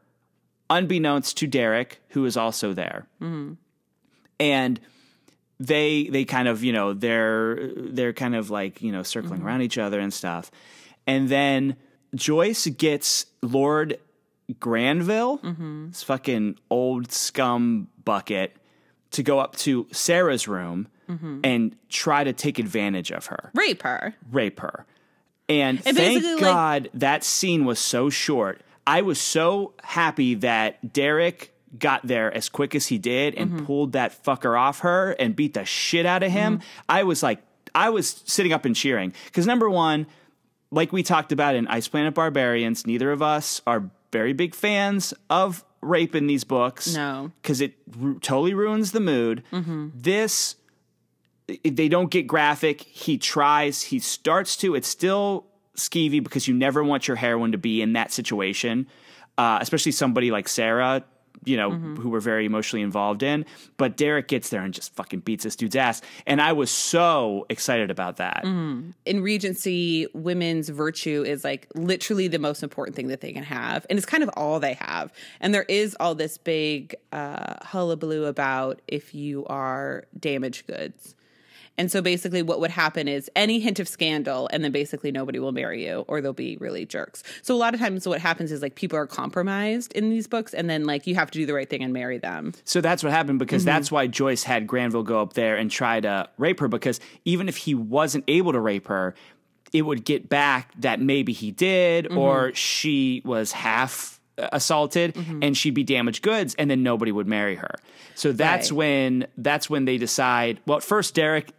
[0.69, 3.07] unbeknownst to Derek, who is also there.
[4.39, 4.81] And
[5.59, 9.61] they they kind of you know they're they're kind of like you know circling around
[9.63, 10.51] each other and stuff,
[11.07, 11.77] and then
[12.15, 13.99] Joyce gets Lord
[14.59, 15.89] Granville, mm-hmm.
[15.89, 18.57] this fucking old scum bucket,
[19.13, 21.41] to go up to Sarah's room mm-hmm.
[21.45, 24.15] and try to take advantage of her, Rape her.
[24.31, 24.87] rape her.
[25.49, 28.61] And, And thank basically, like- God that scene was so short.
[28.87, 33.67] I was so happy that Derek got there as quick as he did and Mm-hmm.
[33.67, 36.59] pulled that fucker off her and beat the shit out of him.
[36.59, 36.67] Mm-hmm.
[36.89, 37.41] I was like,
[37.75, 39.13] I was sitting up and cheering.
[39.27, 40.07] Because number one,
[40.71, 45.13] like we talked about in Ice Planet Barbarians, neither of us are very big fans
[45.29, 46.95] of rape in these books.
[46.95, 47.33] No.
[47.43, 49.43] Because it ru- totally ruins the mood.
[49.95, 50.57] This,
[51.49, 52.83] i- they don't get graphic.
[52.83, 54.75] He tries, he starts to.
[54.75, 58.87] It's still skeevy because you never want your heroine to be in that situation,
[59.39, 61.05] uh, especially somebody like Sarah.
[61.45, 63.47] You know, who we're very emotionally involved in.
[63.77, 66.03] But Derek gets there and just fucking beats this dude's ass.
[66.27, 68.45] And I was so excited about that.
[68.45, 73.87] In Regency, women's virtue is like literally the most important thing that they can have.
[73.89, 75.13] And it's kind of all they have.
[75.41, 81.15] And there is all this big uh, hullabaloo about if you are damaged goods.
[81.81, 85.39] And so basically, what would happen is any hint of scandal, and then basically nobody
[85.39, 87.23] will marry you, or they'll be really jerks.
[87.43, 90.53] So a lot of times, what happens is like people are compromised in these books,
[90.53, 92.53] and then like you have to do the right thing and marry them.
[92.65, 93.67] So that's what happened because Mm-hmm.
[93.75, 97.49] that's why Joyce had Granville go up there and try to rape her because even
[97.49, 99.15] if he wasn't able to rape her,
[99.73, 102.19] it would get back that maybe he did Mm-hmm.
[102.19, 105.43] or she was half assaulted Mm-hmm.
[105.43, 107.75] and she'd be damaged goods and then nobody would marry her.
[108.15, 108.77] So that's Right.
[108.79, 111.51] when that's when they decide, well at first Derek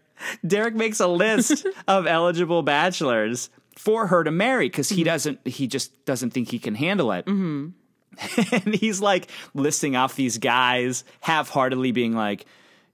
[0.46, 4.96] Derek makes a list of eligible bachelors for her to marry because Mm-hmm.
[4.98, 7.26] he doesn't he just doesn't think he can handle it.
[8.52, 12.46] and he's like listing off these guys half-heartedly being like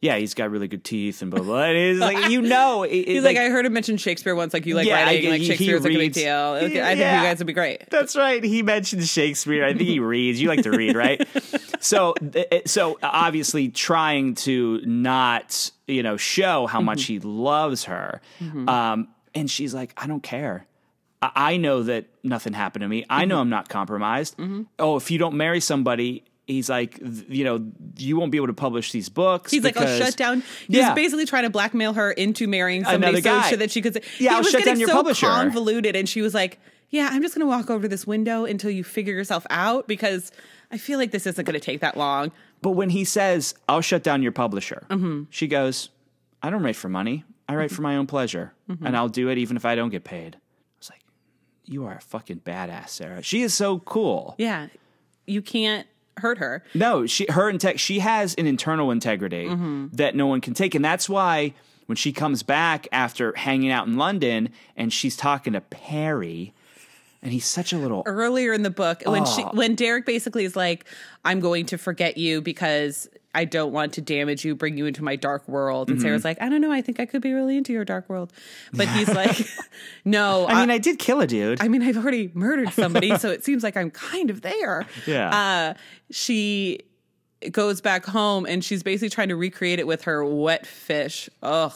[0.02, 3.08] yeah he's got really good teeth and blah blah and it's like you know it-
[3.08, 4.54] He's like, I heard him mention Shakespeare once.
[4.54, 6.36] Like you like Yeah, writing, I- like Shakespeare's like a big deal.
[6.36, 7.90] Okay, I think you guys would be great.
[7.90, 8.44] That's right.
[8.44, 9.66] He mentioned Shakespeare.
[9.66, 10.42] I think he reads.
[10.42, 11.26] You like to read, right?
[11.80, 12.14] so,
[12.66, 17.14] so obviously, trying to not, you know, show how much mm-hmm.
[17.14, 18.68] he loves her, mm-hmm.
[18.70, 20.66] um, and she's like, "I don't care.
[21.22, 23.06] I, I know that nothing happened to me.
[23.10, 23.42] I know mm-hmm.
[23.42, 24.36] I'm not compromised.
[24.80, 28.54] Oh, if you don't marry somebody." He's like, you know, you won't be able to
[28.54, 29.52] publish these books.
[29.52, 30.44] He's like, I'll because- shut down.
[30.68, 30.90] He Yeah.
[30.90, 33.50] was basically trying to blackmail her into marrying somebody Another so, guy.
[33.50, 35.28] so that she could say, Yeah, I'll was shut down your so publisher.
[35.28, 35.96] convoluted.
[35.98, 36.58] And she was like,
[36.90, 39.88] Yeah, I'm just going to walk over to this window until you figure yourself out
[39.90, 40.32] because
[40.72, 42.32] I feel like this isn't going to take that long.
[42.62, 45.24] But when he says, I'll shut down your publisher, Mm-hmm.
[45.30, 45.90] she goes,
[46.42, 47.26] I don't write for money.
[47.50, 48.54] I write for my own pleasure.
[48.70, 48.86] Mm-hmm.
[48.86, 50.36] And I'll do it even if I don't get paid.
[50.38, 50.40] I
[50.80, 51.02] was like,
[51.66, 53.22] You are a fucking badass, Sarah.
[53.22, 54.36] She is so cool.
[54.38, 54.68] Yeah,
[55.26, 55.86] you can't
[56.20, 56.64] hurt her.
[56.74, 59.88] No, she her inte- she has an internal integrity Mm-hmm.
[59.94, 60.76] that no one can take.
[60.76, 61.54] And that's why
[61.86, 66.54] when she comes back after hanging out in London and she's talking to Perry,
[67.24, 69.50] and he's such a little earlier in the book when she Oh.
[69.54, 70.86] when Derek basically is like,
[71.26, 75.04] "I'm going to forget you because I don't want to damage you, bring you into
[75.04, 76.06] my dark world." And Mm-hmm.
[76.08, 78.34] Sarah's like, "I don't know, I think I could be really into your dark world,"
[78.74, 79.38] but he's like,
[80.06, 81.62] "No, I mean, I did kill a dude.
[81.62, 85.30] I mean, I've already murdered somebody, so it seems like I'm kind of there." Yeah.
[85.30, 85.74] Uh,
[86.12, 86.80] she
[87.52, 91.30] goes back home and she's basically trying to recreate it with her wet fish.
[91.44, 91.72] Ugh.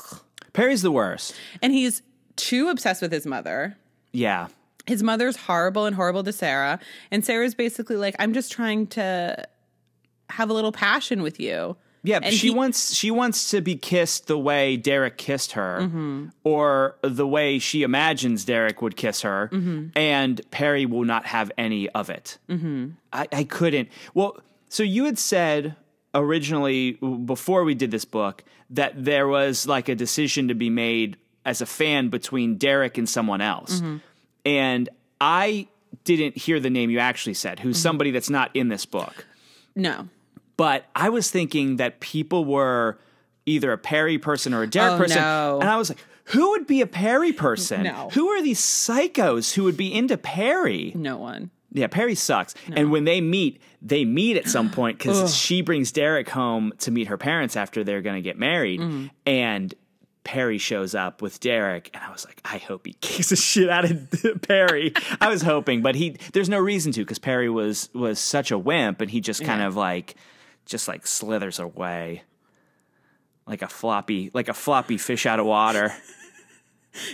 [0.54, 1.36] Perry's the worst.
[1.62, 2.02] And he's
[2.36, 3.78] too obsessed with his mother.
[4.12, 4.48] Yeah.
[4.88, 6.80] his mother's horrible and horrible to Sarah.
[7.12, 9.48] And Sarah's basically like, I'm just trying to
[10.32, 11.76] have a little passion with you.
[12.04, 15.82] Yeah, And she he- wants she wants to be kissed the way Derek kissed her,
[15.82, 16.30] Mm-hmm.
[16.44, 19.90] or the way she imagines Derek would kiss her, Mm-hmm.
[19.96, 22.40] and Perry will not have any of it.
[22.50, 22.90] Mm-hmm.
[23.14, 23.90] I, I couldn't.
[24.16, 25.76] Well, so you had said
[26.16, 26.94] originally
[27.26, 31.62] before we did this book that there was like a decision to be made as
[31.62, 33.98] a fan between Derek and someone else, Mm-hmm.
[34.46, 34.90] and
[35.20, 35.68] I
[36.04, 37.82] didn't hear the name you actually said, who's Mm-hmm.
[37.84, 39.26] somebody that's not in this book
[39.76, 40.08] No.
[40.62, 43.00] But I was thinking that people were
[43.46, 45.18] either a Perry person or a Derek Oh, person.
[45.22, 45.58] no.
[45.60, 47.84] And I was like, who would be a Perry person?
[47.84, 48.10] No.
[48.14, 50.92] Who are these psychos who would be into Perry?
[50.96, 51.50] No one.
[51.74, 52.54] Yeah, Perry sucks.
[52.74, 56.92] And when they meet, they meet at some point because she brings Derek home to
[56.92, 58.80] meet her parents after they're going to get married.
[58.82, 59.08] Mm-hmm.
[59.26, 59.74] And
[60.24, 63.70] Perry shows up with Derek, and I was like, I hope he kicks the shit
[63.70, 64.08] out of
[64.48, 64.94] Perry.
[65.20, 68.58] I was hoping, but he there's no reason to because Perry was was such a
[68.58, 69.68] wimp, and he just kind Yeah.
[69.68, 70.16] of like
[70.66, 72.24] just like slithers away
[73.48, 75.92] like a floppy like a floppy fish out of water.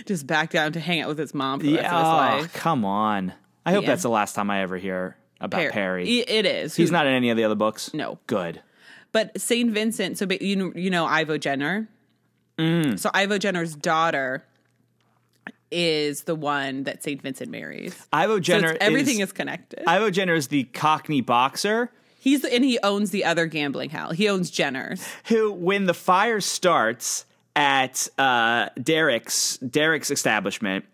[0.06, 2.52] Just back down to hang out with his mom for the rest of his life.
[2.52, 3.32] come on.
[3.64, 3.90] I hope Yeah.
[3.90, 5.70] that's the last time I ever hear about Perry.
[5.72, 6.18] Perry.
[6.18, 6.74] It is.
[6.74, 7.94] He's Who- not in any of the other books.
[7.94, 8.18] No.
[8.26, 8.60] Good.
[9.12, 9.70] But St.
[9.70, 11.88] Vincent, so you know, you know Ivo Jenner?
[12.58, 12.98] Mm.
[12.98, 14.44] So Ivo Jenner's daughter
[15.70, 17.20] is the one that St.
[17.22, 17.94] Vincent marries.
[18.12, 18.70] Ivo Jenner.
[18.72, 19.84] it's- everything is, connected.
[19.86, 24.10] Ivo Jenner is the Cockney boxer He's and he owns the other gambling hell.
[24.12, 25.06] He owns Jenner's.
[25.26, 27.24] who, when the fire starts
[27.56, 30.84] at uh, Derek's Derek's establishment,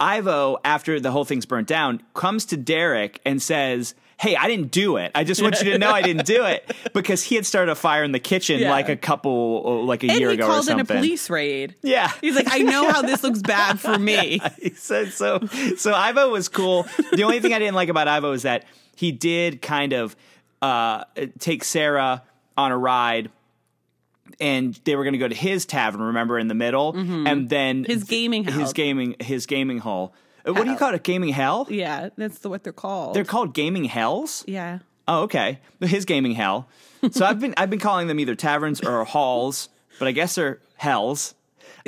[0.00, 3.94] Ivo, after the whole thing's burnt down, comes to Derek and says.
[4.20, 5.12] Hey, I didn't do it.
[5.14, 7.76] I just want you to know I didn't do it because he had started a
[7.76, 8.68] fire in the kitchen Yeah.
[8.72, 10.96] like a couple, like a And year ago or called in something.
[10.96, 11.76] a police raid.
[11.84, 14.40] Yeah, He's like, I know how this looks bad for me.
[14.60, 15.38] he said so.
[15.76, 16.84] So Ivo was cool.
[17.12, 18.64] The only thing I didn't like about Ivo is that
[18.96, 20.16] he did kind of
[20.62, 21.04] uh,
[21.38, 22.22] take Sarah
[22.56, 23.30] on a ride,
[24.40, 26.00] and they were going to go to his tavern.
[26.02, 27.92] Remember, in the middle, and then Mm-hmm.
[27.92, 30.14] His gaming his gaming, his gaming hall.
[30.46, 31.02] Uh, What do you call it?
[31.02, 31.66] Gaming hell?
[31.70, 33.14] Yeah, that's what they're called.
[33.14, 34.44] They're called gaming hells.
[34.46, 34.80] yeah.
[35.10, 35.58] Oh, okay.
[35.80, 36.68] His gaming hell.
[37.12, 40.60] So I've been I've been calling them either taverns or halls, but I guess they're
[40.76, 41.34] hells.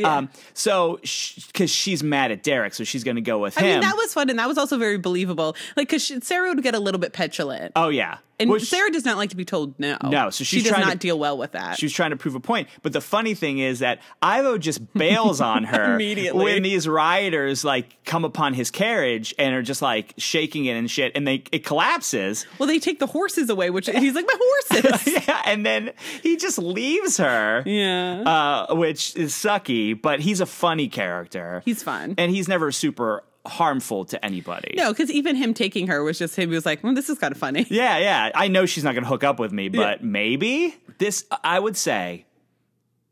[0.02, 3.66] Um, so because she's mad at Derek, so she's going to go with I him.
[3.72, 5.54] mean, that was fun, and that was also very believable.
[5.76, 9.04] Like, because Sarah would get a little bit petulant, oh yeah, and Which- Sarah does
[9.04, 9.96] not like to be told no.
[10.02, 11.78] No, so she does not to- deal well with that.
[11.78, 12.68] she was trying to prove a point.
[12.82, 16.42] But the funny thing is that Ivo just bails on her Immediately.
[16.44, 20.90] when these rioters like come upon his carriage and are just like shaking it and
[20.90, 22.46] shit, and they it collapses.
[22.58, 25.06] well, they take the horses away, which he's like, my horses.
[25.28, 27.62] yeah, and then he just leaves her.
[27.66, 28.22] yeah,
[28.70, 31.62] uh, which is sucky, but he's a funny character.
[31.64, 32.14] he's fun.
[32.18, 34.74] and he's never super harmful to anybody.
[34.76, 36.50] no, because even him taking her was just him.
[36.50, 37.66] He was like, well, this is kind of funny.
[37.70, 38.30] Yeah, yeah.
[38.34, 41.24] I know she's not going to hook up with me, but maybe this.
[41.42, 42.26] I would say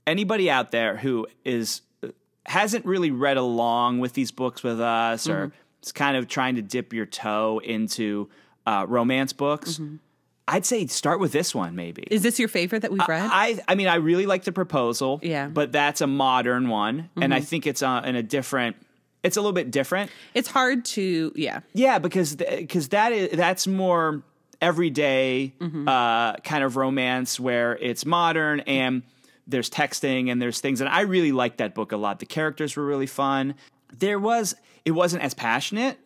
[0.07, 1.83] anybody out there who is
[2.47, 6.63] hasn't really read along with these books with us, or is kind of trying to
[6.63, 8.29] dip your toe into
[8.67, 9.81] uh, romance books,
[10.47, 11.75] I'd say start with this one.
[11.77, 13.29] Maybe Is this your favorite that we've read?
[13.31, 15.21] I I mean I really like the proposal.
[15.23, 15.45] Yeah.
[15.45, 15.55] Mm-hmm.
[15.55, 18.77] but that's a modern one, and I think it's uh, in a different.
[19.23, 20.11] It's a little bit different.
[20.35, 21.61] it's hard to, yeah.
[21.75, 24.23] Yeah, because because that is that's more
[24.61, 25.89] everyday Mm-hmm.
[25.89, 29.03] uh, kind of romance where it's modern and
[29.47, 32.19] there's texting and there's things, and I really liked that book a lot.
[32.21, 33.55] The characters were really fun.
[33.99, 34.55] There was
[34.85, 35.97] it wasn't as passionate,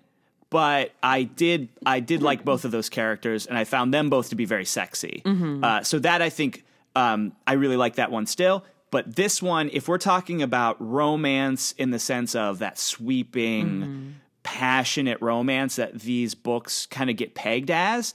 [0.48, 4.29] but I did I did like both of those characters, and I found them both
[4.31, 5.22] to be very sexy.
[5.27, 8.64] Uh, so that I think um, I really like that one still.
[8.92, 14.09] But this one, if we're talking about romance in the sense of that sweeping, mm-hmm.
[14.42, 18.14] passionate romance that these books kind of get pegged as,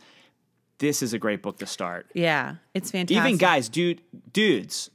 [0.77, 2.05] this is a great book to start.
[2.13, 2.57] Yeah.
[2.75, 3.17] It's fantastic.
[3.17, 4.91] Even guys, dude, dudes,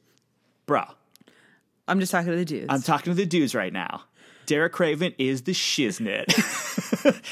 [0.67, 0.85] bro,
[1.89, 2.67] I'm just talking to the dudes.
[2.69, 4.05] I'm talking to the dudes right now.
[4.47, 6.33] Derek Craven is the shiznit.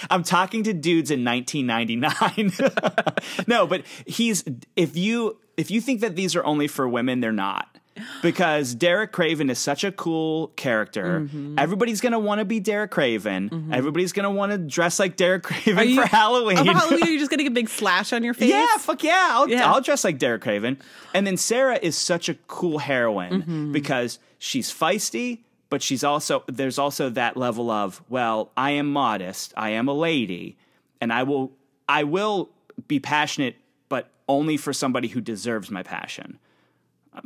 [0.11, 3.47] I'm talking to dudes in 1999.
[3.47, 4.43] no, but he's
[4.75, 7.80] if you if you think that these are only for women, they're not.
[8.23, 11.21] Because Derek Craven is such a cool character.
[11.21, 11.59] Mm-hmm.
[11.59, 13.71] Everybody's gonna want to be Derek Craven.
[13.73, 16.59] Everybody's gonna want to dress like Derek Craven you- for Halloween.
[16.59, 18.51] Oh, for Halloween, are you just getting a big slash on your face?
[18.51, 19.29] Yeah, fuck yeah.
[19.31, 19.71] I'll, Yeah.
[19.71, 20.79] I'll dress like Derek Craven.
[21.15, 23.73] And then Sarah is such a cool heroine Mm-hmm.
[23.73, 29.53] because she's feisty, but she's also, there's also that level of, well, I am modest,
[29.57, 30.57] I am a lady,
[31.01, 31.53] and I will,
[31.89, 32.51] I will
[32.89, 33.57] be passionate,
[33.89, 36.39] but only for somebody who deserves my passion.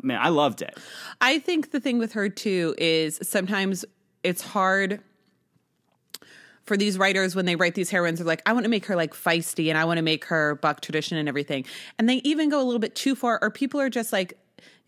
[0.02, 0.78] Man, I loved it.
[1.20, 3.84] I think the thing with her too is sometimes
[4.22, 5.00] it's hard
[6.64, 8.96] for these writers when they write these heroines are like, I want to make her
[8.96, 11.66] like feisty and I want to make her buck tradition and everything.
[11.98, 14.38] And they even go a little bit too far, or people are just like,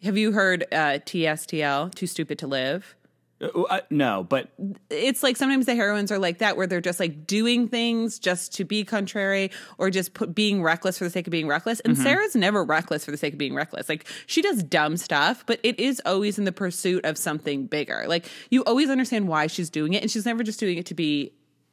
[0.02, 2.96] have you heard uh, TSTL, Too Stupid to Live?
[3.40, 4.49] Uh, uh, no, but
[4.88, 8.55] it's like sometimes the heroines are like that where they're just like doing things just
[8.55, 11.99] to be contrary or just put being reckless for the sake of being reckless and
[11.99, 15.61] sarah's never reckless for the sake of being reckless like she does dumb stuff but
[15.62, 19.68] it is always in the pursuit of something bigger like you always understand why she's
[19.68, 21.33] doing it and she's never just doing it to be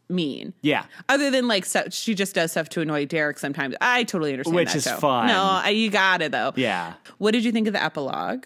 [0.09, 0.83] mean yeah.
[1.07, 4.55] other than like so, she just does stuff to annoy derek sometimes i totally understand
[4.55, 4.95] Which that, is too.
[4.97, 5.27] fun.
[5.27, 6.93] no I, you got it though Yeah.
[7.19, 8.45] what did you think of the epilogue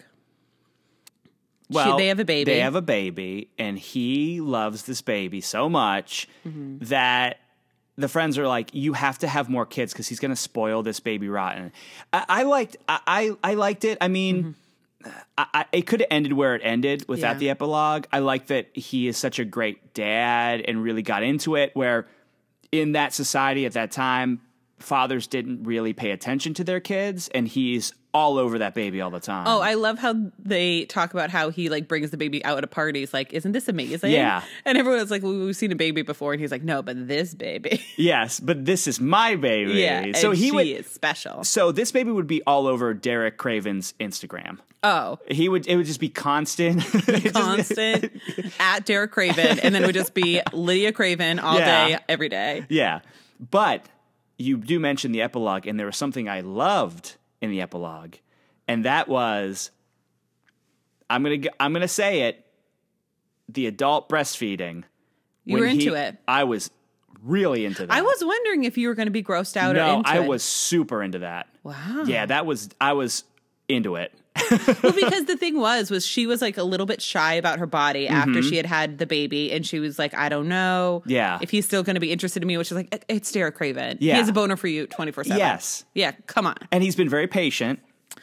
[1.70, 2.50] Well, they have a baby.
[2.52, 6.84] They have a baby, and he loves this baby so much Mm-hmm.
[6.86, 7.40] that
[7.96, 10.82] the friends are like, "You have to have more kids because he's going to spoil
[10.82, 11.72] this baby rotten."
[12.12, 13.98] I, I liked, I, I, I liked it.
[14.00, 14.54] I mean.
[15.38, 17.38] I, I, it could have ended where it ended without Yeah.
[17.38, 18.06] the epilogue.
[18.12, 21.70] I like that he is such a great dad and really got into it.
[21.74, 22.08] Where
[22.72, 24.40] in that society at that time,
[24.80, 29.10] fathers didn't really pay attention to their kids, and he's all over that baby all
[29.10, 29.46] the time.
[29.46, 32.70] Oh, I love how they talk about how he like brings the baby out at
[32.70, 33.14] parties.
[33.14, 34.10] Like, isn't this amazing?
[34.10, 34.42] Yeah.
[34.64, 37.32] And everyone's like, well, we've seen a baby before, and he's like, no, but this
[37.34, 39.74] baby, yes, but this is my baby.
[39.74, 40.12] yeah.
[40.12, 40.66] so he she would.
[40.66, 41.44] is special.
[41.44, 44.58] So this baby would be all over Derek Craven's Instagram.
[44.82, 45.66] Oh, He would.
[45.66, 46.82] It would just be constant.
[47.32, 48.12] Constant
[48.60, 51.88] at Derek Craven, and then it would just be Lydia Craven all Yeah.
[51.88, 52.64] day, every day.
[52.68, 53.00] yeah,
[53.50, 53.86] but
[54.38, 58.14] you do mention the epilogue, and there was something I loved in the epilogue,
[58.66, 59.70] and that was.
[61.10, 61.38] I'm gonna.
[61.58, 62.44] I'm gonna say it.
[63.48, 64.84] The adult breastfeeding.
[65.44, 66.16] You were into he- it.
[66.28, 66.70] I was
[67.22, 67.92] really into that.
[67.92, 70.28] I was wondering if you were going to be grossed out or No, I it.
[70.28, 71.48] was super into that.
[71.62, 72.04] Wow.
[72.06, 72.68] Yeah, that was.
[72.80, 73.24] I was
[73.68, 74.12] into it.
[74.82, 77.66] well, because the thing was, was she was like a little bit shy about her
[77.66, 81.10] body after she had had the baby, and she was like, I don't know, Mm-hmm.
[81.10, 81.38] Yeah.
[81.42, 82.56] if he's still going to be interested in me.
[82.56, 83.98] Which is like, it's Derek Craven.
[84.00, 84.14] Yeah.
[84.14, 85.38] he has a boner for you twenty four seven.
[85.38, 85.84] Yes.
[85.94, 86.56] yeah, come on.
[86.72, 87.80] and he's been very patient.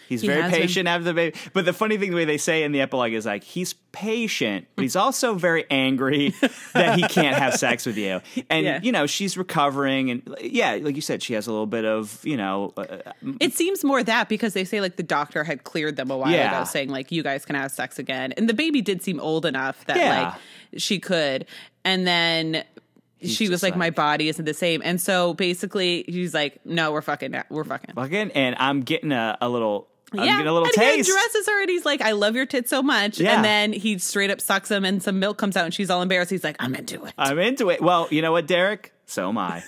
[0.10, 0.62] He's He very has been.
[0.62, 1.38] patient after the baby.
[1.54, 4.68] But the funny thing, the way they say in the epilogue is like he's patient,
[4.76, 6.34] but he's also very angry
[6.74, 8.22] that he can't have sex with you.
[8.50, 8.80] And Yeah.
[8.84, 12.20] you know she's recovering, and yeah, like you said, she has a little bit of
[12.26, 12.98] you know, uh,
[13.40, 16.32] It seems more that because they say like the doctor had cleared them a while
[16.32, 16.56] Yeah.
[16.58, 19.46] ago, saying like you guys can have sex again, and the baby did seem old
[19.46, 20.24] enough that Yeah.
[20.24, 20.34] like
[20.82, 21.46] she could,
[21.84, 22.64] and then.
[23.22, 26.92] She was just like, my body isn't the same, and so basically, he's like, "No,
[26.92, 27.44] we're fucking, now.
[27.50, 30.74] we're fucking." fucking, and I'm getting a, a little, I'm yeah, getting a little and
[30.74, 31.08] taste.
[31.08, 33.36] he undresses her, and he's like, "I love your tits so much," Yeah.
[33.36, 36.02] and then he straight up sucks them, and some milk comes out, and she's all
[36.02, 36.30] embarrassed.
[36.32, 37.82] He's like, "I'm into it." I'm into it.
[37.82, 38.92] Well, you know what, Derek?
[39.06, 39.64] So am I.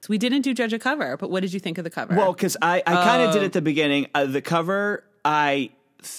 [0.00, 2.14] So we didn't do judge a cover, but what did you think of the cover?
[2.14, 3.32] Well, because I, I kind of Oh.
[3.34, 4.08] did at the beginning.
[4.14, 6.10] Uh, the cover, I, I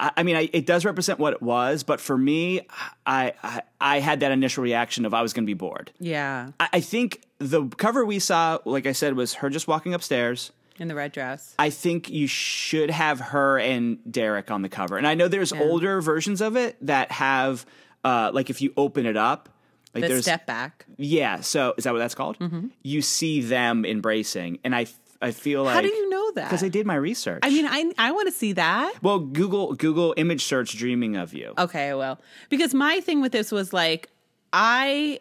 [0.00, 2.62] I mean, I, it does represent what it was, but for me,
[3.06, 5.92] I, I, I had that initial reaction of I was going to be bored.
[5.98, 9.94] yeah, I, I think the cover we saw, like I said, was her just walking
[9.94, 10.52] upstairs.
[10.78, 11.54] in the red dress.
[11.58, 14.96] I think you should have her and Derek on the cover.
[14.96, 17.64] And I know there's older versions of it that have,
[18.04, 19.48] uh, like, if you open it up,
[19.94, 20.86] Like the there's step back.
[20.96, 21.40] yeah.
[21.40, 22.36] So is that what that's called?
[22.82, 24.86] You see them embracing, and I
[25.22, 26.48] I feel like How do you know that?
[26.50, 27.40] because I did my research.
[27.42, 28.92] I mean, I I want to see that.
[29.02, 32.18] well, Google Google image search "dreaming of you." Okay, I will.
[32.50, 34.10] Because my thing with this was like,
[34.52, 35.20] I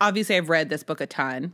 [0.00, 1.52] obviously I've read this book a ton,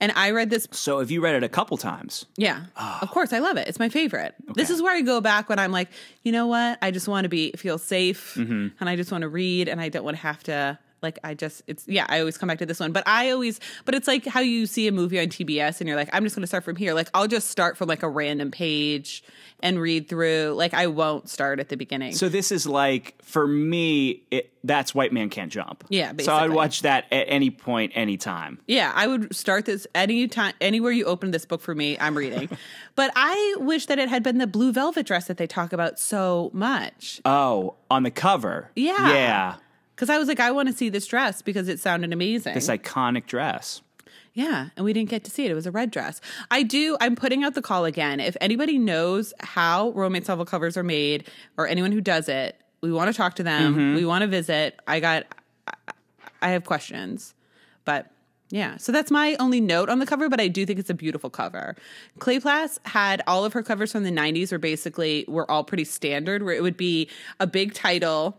[0.00, 0.66] and I read this.
[0.72, 2.98] So if you read it a couple times, Yeah, Ah.
[3.02, 3.68] of course I love it.
[3.68, 4.34] It's my favorite.
[4.54, 5.88] This is where I go back when I'm like,
[6.24, 6.78] you know what?
[6.82, 8.68] I just want to be feel safe, Mm-hmm.
[8.80, 10.78] and I just want to read, and I don't want to have to.
[11.02, 12.06] Like I just, it's yeah.
[12.08, 14.66] I always come back to this one, but I always, but it's like how you
[14.66, 16.94] see a movie on TBS, and you're like, I'm just going to start from here.
[16.94, 19.22] Like I'll just start from like a random page
[19.60, 20.54] and read through.
[20.56, 22.12] Like I won't start at the beginning.
[22.12, 25.84] So this is like for me, it, that's White Man Can't Jump.
[25.88, 28.60] Yeah, So I'd watch that at any point, anytime.
[28.66, 32.16] Yeah, I would start this any time, anywhere you open this book for me, I'm
[32.16, 32.48] reading.
[32.94, 35.98] but I wish that it had been the blue velvet dress that they talk about
[35.98, 37.20] so much.
[37.24, 38.70] Oh, on the cover.
[38.76, 39.12] Yeah.
[39.12, 39.54] Yeah.
[40.02, 42.54] Because I was like, I want to see this dress because it sounded amazing.
[42.54, 43.82] This iconic dress.
[44.34, 45.52] yeah, and we didn't get to see it.
[45.52, 46.20] It was a red dress.
[46.50, 48.18] I do, I'm putting out the call again.
[48.18, 52.90] If anybody knows how romance novel covers are made or anyone who does it, we
[52.90, 53.76] want to talk to them.
[53.76, 53.94] Mm-hmm.
[53.94, 54.80] We want to visit.
[54.88, 55.26] I got,
[56.42, 57.32] I- have questions.
[57.84, 58.10] But
[58.50, 60.94] yeah, so that's my only note on the cover, but I do think it's a
[60.94, 61.76] beautiful cover.
[62.18, 66.42] Kleypas had all of her covers from the 90s were basically were all pretty standard
[66.42, 68.36] where it would be a big title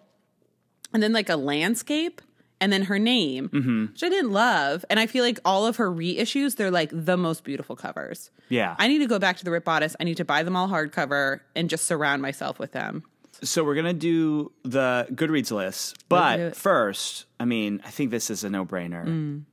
[0.93, 2.21] and then like a landscape
[2.61, 3.49] and then her name,
[3.91, 4.85] which I didn't love.
[4.89, 8.31] And I feel like all of her reissues, they're like the most beautiful covers.
[8.47, 8.75] Yeah.
[8.79, 9.95] I need to go back to the Ripped Bodice.
[9.99, 13.03] I need to buy them all hardcover and just surround myself with them.
[13.41, 18.45] So we're gonna do the Goodreads list, but first, I mean, I think this is
[18.45, 19.05] a no-brainer.
[19.05, 19.43] Mm.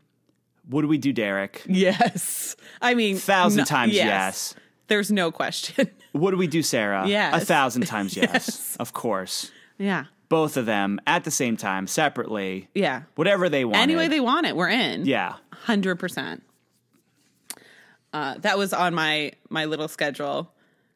[0.68, 1.64] What do we do, Derek?
[1.66, 2.54] Yes.
[2.82, 4.54] I mean, Thousand no- times yes.
[4.86, 5.90] There's no question.
[6.12, 7.06] What do we do, Sarah?
[7.06, 7.42] Yes.
[7.42, 8.32] A thousand times yes.
[8.32, 8.76] Yes.
[8.80, 9.50] Of course.
[9.78, 10.06] yeah.
[10.30, 12.68] Both of them at the same time, separately.
[12.74, 13.02] Yeah.
[13.16, 13.76] Whatever they want.
[13.76, 15.04] Any way they want it, we're in.
[15.04, 15.34] Yeah.
[15.52, 16.42] Hundred percent.
[18.12, 20.50] Uh, that was on my my little schedule.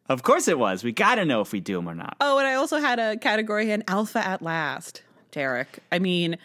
[0.09, 0.85] Of course it was.
[0.85, 2.17] We got to know if we do them or not.
[2.21, 5.79] Oh, and I also had a category in Alpha at Last, Derek.
[5.91, 6.37] I mean,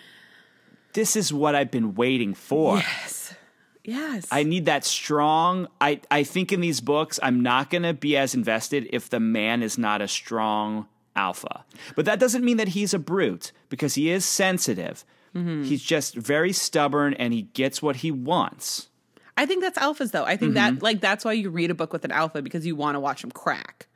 [0.93, 2.77] This is what I've been waiting for.
[2.77, 3.33] yes,
[3.83, 4.27] yes.
[4.31, 5.67] I need that strong.
[5.81, 9.19] I, I think in these books, I'm not going to be as invested if the
[9.19, 10.87] man is not a strong
[11.19, 11.65] alpha.
[11.95, 15.03] But that doesn't mean that he's a brute because he is sensitive.
[15.35, 15.63] Mm-hmm.
[15.63, 18.87] He's just very stubborn and he gets what he wants.
[19.37, 20.25] I think that's alphas though.
[20.25, 20.75] I think Mm-hmm.
[20.75, 22.99] that like that's why you read a book with an alpha because you want to
[22.99, 23.87] watch him crack.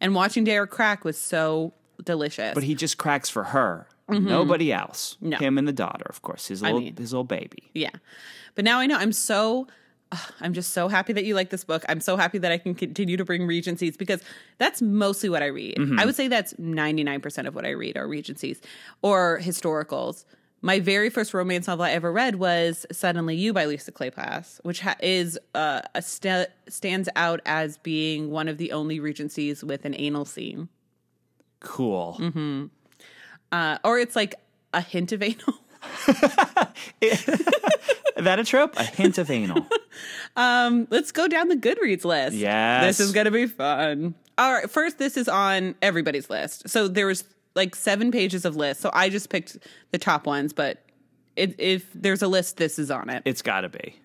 [0.00, 1.72] And watching Derek crack was so
[2.04, 2.54] delicious.
[2.54, 3.88] But he just cracks for her.
[4.08, 5.14] Nobody else.
[5.16, 5.28] Mm-hmm.
[5.30, 5.36] No.
[5.38, 6.46] Him and the daughter, of course.
[6.46, 7.70] His little mean- his little baby.
[7.74, 7.90] yeah.
[8.54, 9.66] But now I know I'm so
[10.40, 11.84] I'm just so happy that you like this book.
[11.88, 14.22] I'm so happy that I can continue to bring Regencies because
[14.58, 15.76] that's mostly what I read.
[15.76, 15.98] Mm-hmm.
[15.98, 18.60] I would say that's 99% of what I read are Regencies
[19.02, 20.24] or historicals.
[20.62, 24.80] My very first romance novel I ever read was Suddenly You by Lisa Kleypas, which
[24.80, 29.84] ha- is uh, a st- stands out as being one of the only Regencies with
[29.84, 30.68] an anal scene.
[31.60, 32.16] Cool.
[32.18, 32.66] Mm-hmm.
[33.52, 34.34] Uh, or it's like
[34.72, 35.54] a hint of anal.
[37.00, 37.24] Is
[38.24, 38.76] that a trope?
[38.78, 39.66] A hint of anal.
[40.36, 42.36] Um, Let's go down the Goodreads list.
[42.36, 42.84] Yes.
[42.84, 44.14] This is going to be fun.
[44.36, 44.70] All right.
[44.70, 46.68] First, this is on everybody's list.
[46.68, 47.24] So there was
[47.54, 48.82] like seven pages of lists.
[48.82, 49.56] So I just picked
[49.92, 50.82] the top ones, but
[51.36, 53.22] it, if there's a list, this is on it.
[53.24, 53.98] It's got to be.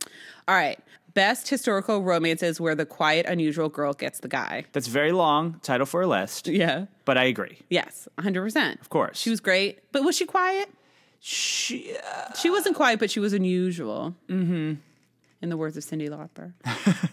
[0.47, 0.79] All right.
[1.13, 4.63] Best historical romances where the quiet, unusual girl gets the guy.
[4.71, 6.86] That's very long title for a list, Yeah.
[7.03, 7.59] but I agree.
[7.69, 8.07] Yes.
[8.17, 8.79] 100%.
[8.79, 9.17] Of course.
[9.19, 9.79] She was great.
[9.91, 10.69] But was she quiet?
[11.24, 14.15] She, uh, She wasn't quiet, but she was unusual.
[14.28, 14.74] Mm-hmm.
[15.43, 16.53] In the words of Cyndi Lauper.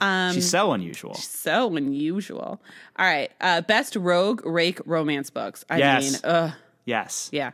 [0.03, 1.15] Um, she's so unusual.
[1.15, 2.61] so unusual.
[2.99, 3.31] All right.
[3.41, 5.65] Uh, best rogue rake romance books.
[5.71, 6.13] I Yes.
[6.13, 6.53] mean, ugh,
[6.85, 7.31] Yes.
[7.33, 7.53] yeah.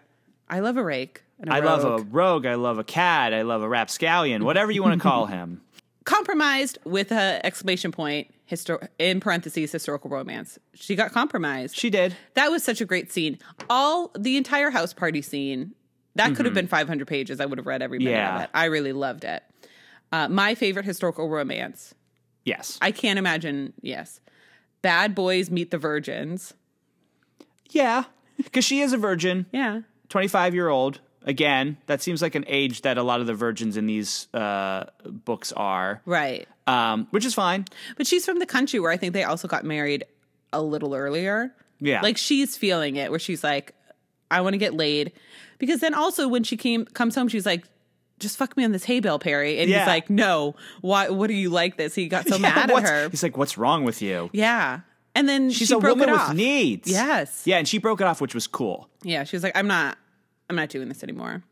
[0.49, 1.23] I love a rake.
[1.49, 2.09] I love a rogue.
[2.15, 2.47] rogue.
[2.47, 3.33] I love a cad.
[3.33, 4.45] I love a rapscallion.
[4.45, 5.61] Whatever you want to call him.
[6.05, 10.59] compromised with a exclamation point histor- in parentheses historical romance.
[10.75, 11.77] She got compromised.
[11.77, 12.17] She did.
[12.35, 13.39] that was such a great scene.
[13.71, 15.73] All the entire house party scene.
[16.17, 17.41] That could have been 500 pages.
[17.41, 18.19] I would have read every minute Mm-hmm.
[18.21, 18.37] Yeah.
[18.37, 18.51] of it.
[18.55, 19.43] I really loved it.
[20.13, 21.95] Uh, my favorite historical romance.
[22.45, 22.79] Yes.
[22.81, 23.73] I can't imagine.
[23.81, 24.21] Yes,
[24.83, 26.55] Bad Boys Meet the Virgins.
[27.71, 28.05] yeah.
[28.37, 30.99] Because she is a virgin, Yeah, 25 year old.
[31.23, 34.85] Again, that seems like an age that a lot of the virgins in these uh,
[35.05, 36.47] books are, right.
[36.67, 37.65] um, which is fine.
[37.97, 40.05] But she's from the country where I think they also got married
[40.53, 41.55] a little earlier.
[41.81, 42.01] Yeah.
[42.03, 43.73] Like she's feeling it where she's like,
[44.31, 45.13] I want to get laid.
[45.67, 47.65] Because then also when she came comes home, she's like,
[48.19, 49.59] just fuck me on this hay bale, Perry.
[49.61, 49.81] And Yeah.
[49.81, 51.95] he's like, No, why what are you like this?
[51.95, 53.09] He got so Yeah, mad at her.
[53.11, 54.31] He's like, what's wrong with you?
[54.33, 54.81] Yeah.
[55.17, 56.91] And then She's she a broke woman it with needs.
[56.91, 57.43] Yes.
[57.47, 58.89] Yeah, and she broke it off, which was cool.
[59.03, 59.25] Yeah.
[59.25, 59.99] She was like, I'm not
[60.51, 61.43] I'm not doing this anymore.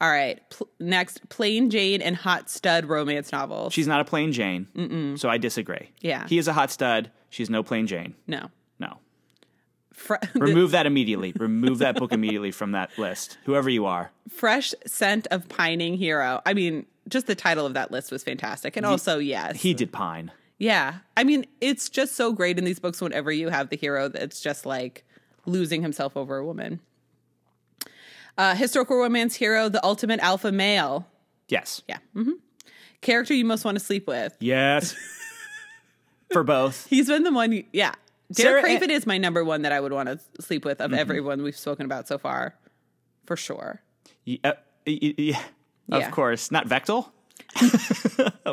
[0.00, 0.40] All right.
[0.50, 3.70] Pl- next, plain Jane and hot stud romance novel.
[3.70, 5.90] She's not a plain Jane, so I disagree.
[6.00, 6.26] Yeah.
[6.26, 7.10] he is a hot stud.
[7.30, 8.14] She's no plain Jane.
[8.26, 8.50] no.
[8.80, 8.98] No,
[9.92, 11.32] Fre- remove that immediately.
[11.36, 13.38] Remove that book immediately from that list.
[13.44, 14.10] Whoever you are.
[14.30, 16.40] Fresh scent of pining hero.
[16.46, 18.76] I mean, just the title of that list was fantastic.
[18.76, 19.60] And also, yes.
[19.60, 20.30] He did pine.
[20.58, 20.98] yeah.
[21.16, 24.40] I mean, it's just so great in these books whenever you have the hero that's
[24.40, 25.04] just like
[25.46, 26.80] losing himself over a woman.
[28.38, 31.06] Uh, historical romance hero, the ultimate alpha male.
[31.48, 31.82] Yes.
[31.88, 31.98] Yeah.
[32.16, 32.32] Mm-hmm.
[33.02, 34.34] Character you most want to sleep with.
[34.40, 34.94] Yes.
[36.32, 36.86] For both.
[36.88, 37.62] He's been the one.
[37.72, 37.94] Yeah.
[38.32, 40.98] Sarah Craven is my number one that I would want to sleep with of Mm-hmm.
[41.00, 42.54] everyone we've spoken about so far,
[43.26, 43.80] for sure.
[44.26, 44.52] Y- uh,
[44.86, 45.40] yeah.
[45.90, 46.10] Of Yeah.
[46.10, 46.50] course.
[46.50, 47.10] Not Vektal?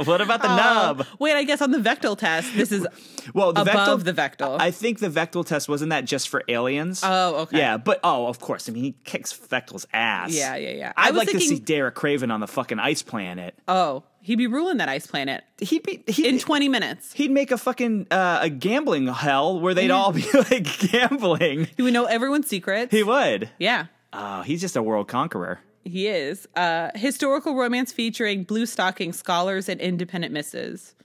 [0.05, 1.05] what about the Uh, nub?
[1.19, 2.85] Wait, I guess on the Vektal test, this is
[3.33, 4.57] Well, the above Vektal, the Vektal.
[4.59, 7.01] I think the Vektal test wasn't that just for aliens.
[7.03, 7.57] Oh, okay.
[7.59, 8.67] Yeah, but oh, of course.
[8.67, 10.33] I mean, he kicks Vektal's ass.
[10.33, 10.93] Yeah, yeah, yeah.
[10.97, 13.55] I I'd like to see Derek Craven on the fucking ice planet.
[13.67, 17.13] oh, he'd be ruling that ice planet He'd be he'd, in 20 minutes.
[17.13, 21.67] he'd make a fucking uh, a gambling hell where they'd all be like gambling.
[21.77, 22.91] He would know everyone's secrets.
[22.91, 23.49] He would.
[23.59, 25.59] yeah, Oh, he's just a world conqueror.
[25.85, 26.47] he is.
[26.55, 30.95] Uh, historical romance featuring blue stocking scholars and independent misses.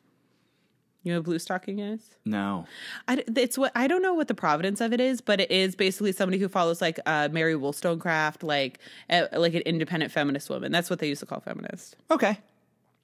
[1.03, 2.01] You know what blue stocking is?
[2.25, 2.65] No.
[3.07, 5.77] I, it's what I don't know what the providence of it is, but it is
[5.77, 8.79] basically somebody who follows like uh, Mary Wollstonecraft, like
[9.11, 10.73] uh, like an independent feminist woman.
[10.73, 11.97] That's what they used to call feminist.
[12.11, 12.39] Okay.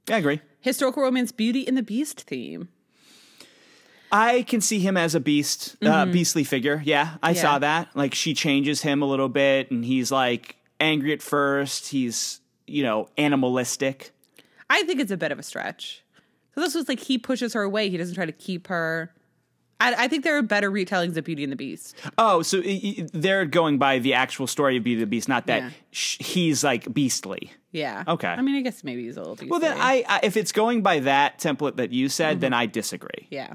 [0.08, 0.40] I agree.
[0.60, 2.68] Historical romance, Beauty and the Beast theme.
[4.12, 6.82] I can see him as a beast, uh, beastly figure.
[6.84, 7.36] Yeah, I Mm-hmm.
[7.36, 7.42] Yeah.
[7.42, 7.88] saw that.
[7.94, 11.88] Like she changes him a little bit, and he's like angry at first.
[11.88, 14.10] He's you know animalistic.
[14.68, 16.02] I think it's a bit of a stretch.
[16.54, 17.88] So this was like he pushes her away.
[17.88, 19.12] He doesn't try to keep her.
[19.80, 21.96] I, I think there are better retellings of Beauty and the Beast.
[22.18, 22.60] Oh, so
[23.12, 25.70] they're going by the actual story of Beauty and the Beast, not that Yeah.
[25.90, 27.52] sh- he's like beastly.
[27.72, 28.04] Yeah.
[28.06, 28.28] Okay.
[28.28, 29.48] I mean, I guess maybe he's a little.
[29.48, 32.40] Well, then I, I if it's going by that template that you said, Mm-hmm.
[32.40, 33.26] then I disagree.
[33.30, 33.54] Yeah.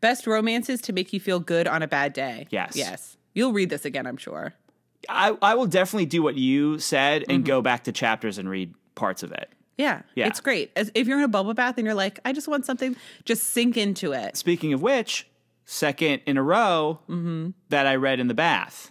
[0.00, 2.46] Best romances to make you feel good on a bad day.
[2.50, 2.76] Yes.
[2.76, 3.16] Yes.
[3.34, 4.54] You'll read this again, I'm sure.
[5.08, 7.46] I, I will definitely do what you said and Mm-hmm.
[7.46, 9.48] go back to chapters and read parts of it.
[9.78, 10.26] Yeah, Yeah.
[10.26, 10.70] it's great.
[10.74, 12.96] As, if you're in a bubble bath and you're like, I just want something,
[13.26, 14.36] just sink into it.
[14.36, 15.26] Speaking of which,
[15.66, 17.50] second in a row Mm-hmm.
[17.68, 18.90] that I read in the bath.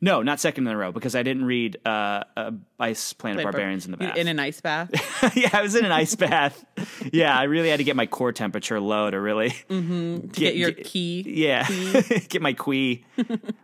[0.00, 3.84] No, not second in a row because I didn't read uh, uh, Ice Planet Barbarians
[3.84, 4.16] in the bath.
[4.16, 4.90] In an ice bath.
[5.36, 6.64] yeah, I was in an ice bath.
[7.12, 10.28] Yeah, I really had to get my core temperature low to really Mm-hmm.
[10.32, 11.24] Get, your key.
[11.26, 11.66] Yeah,
[12.28, 13.04] get my quee.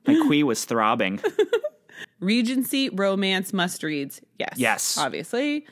[0.07, 1.21] My quee was throbbing.
[2.21, 4.21] Regency romance must reads.
[4.39, 4.55] Yes.
[4.57, 4.99] Yes.
[4.99, 5.67] Obviously.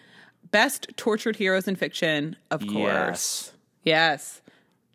[0.50, 2.72] Best tortured heroes in fiction, of course.
[2.74, 3.52] Yes,
[3.84, 4.41] Yes.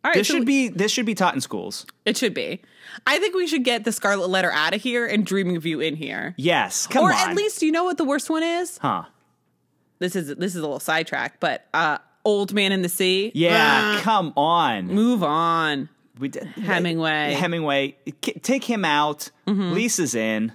[0.03, 0.15] All right.
[0.17, 1.85] this so should be this should be taught in schools.
[2.05, 2.61] It should be.
[3.05, 5.79] I think we should get the Scarlet Letter out of here and Dreaming of You
[5.81, 6.33] in here.
[6.37, 7.29] Yes, come or on.
[7.31, 8.77] at least you know what the worst one is.
[8.77, 9.03] huh?
[9.99, 13.31] This is this is a little sidetrack, but uh, Old Man in the Sea.
[13.35, 14.87] Yeah, Uh, come on.
[14.87, 15.89] move on.
[16.19, 17.31] We did, Hemingway.
[17.33, 17.39] Mm-hmm.
[17.41, 19.29] Hemingway, K- take him out.
[19.45, 20.51] Lisa's in.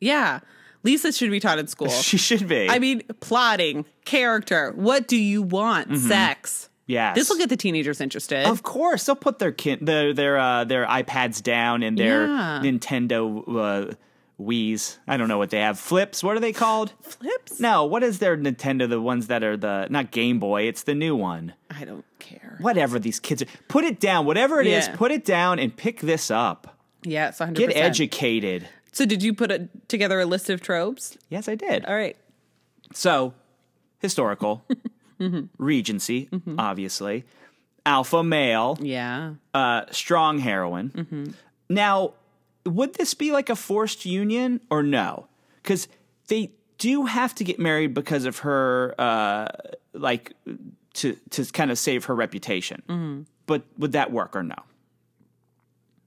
[0.00, 0.40] Yeah,
[0.84, 1.88] Lisa should be taught in school.
[1.90, 2.68] She should be.
[2.70, 4.72] I mean, plotting, character.
[4.74, 5.96] What do you want?
[5.98, 6.68] Sex.
[6.92, 7.14] Yes.
[7.16, 8.46] This will get the teenagers interested.
[8.46, 12.60] Of course, they'll put their kin- their their uh, their iPads down and their Yeah.
[12.62, 13.94] Nintendo uh,
[14.40, 14.98] Wii's.
[15.06, 15.78] I don't know what they have.
[15.78, 16.22] Flips.
[16.22, 16.92] What are they called?
[17.02, 17.60] Flips?
[17.60, 18.88] No, what is their Nintendo?
[18.88, 20.62] The ones that are the not Game Boy.
[20.62, 21.54] It's the new one.
[21.70, 22.56] I don't care.
[22.60, 23.46] Whatever these kids are.
[23.68, 24.26] Put it down.
[24.26, 24.96] Whatever it is, Yeah.
[24.96, 26.76] put it down and pick this up.
[27.04, 27.54] Yeah, 100%.
[27.54, 28.68] Get educated.
[28.92, 31.16] So, did you put a, together a list of tropes?
[31.30, 31.84] Yes, I did.
[31.86, 32.16] All right.
[32.92, 33.32] So,
[34.00, 34.64] historical,
[35.22, 35.40] Mm-hmm.
[35.64, 37.24] Regency, obviously,
[37.86, 39.34] alpha male, Yeah.
[39.54, 40.90] uh, strong heroine.
[40.90, 41.24] Mm-hmm.
[41.68, 42.14] Now,
[42.66, 45.26] would this be like a forced union or no?
[45.62, 45.88] Because
[46.28, 49.48] they do have to get married because of her, uh,
[49.94, 50.32] like
[50.94, 52.82] to to kind of save her reputation.
[52.88, 53.22] Mm-hmm.
[53.46, 54.56] But would that work or no?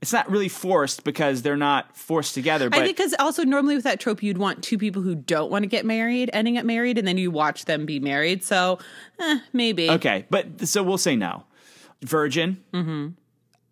[0.05, 2.69] It's not really forced because they're not forced together.
[2.69, 5.49] But I think because also normally with that trope, you'd want two people who don't
[5.49, 8.43] want to get married ending up married, and then you watch them be married.
[8.43, 8.77] So,
[9.19, 9.89] eh, maybe.
[9.89, 11.43] Okay, but so we'll say no.
[12.03, 12.63] Virgin.
[12.71, 13.07] Mm-hmm.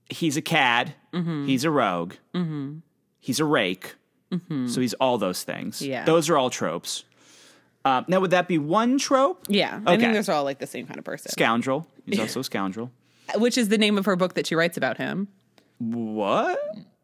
[0.10, 0.96] He's a cad.
[1.14, 1.46] Mm-hmm.
[1.46, 2.14] He's a rogue.
[2.34, 2.78] Mm-hmm.
[3.20, 3.94] He's a rake.
[4.66, 5.78] So he's all those things.
[5.80, 5.92] Mm-hmm.
[5.92, 6.06] Yeah.
[6.06, 7.04] those are all tropes.
[7.86, 9.46] Uh, now, would that be one trope?
[9.48, 9.80] Yeah.
[9.86, 10.02] I Okay.
[10.02, 11.86] think those are all like the same kind of person, Scoundrel.
[12.08, 12.90] He's also a scoundrel.
[13.36, 15.28] which is the name of her book that she writes about him.
[15.80, 16.60] What?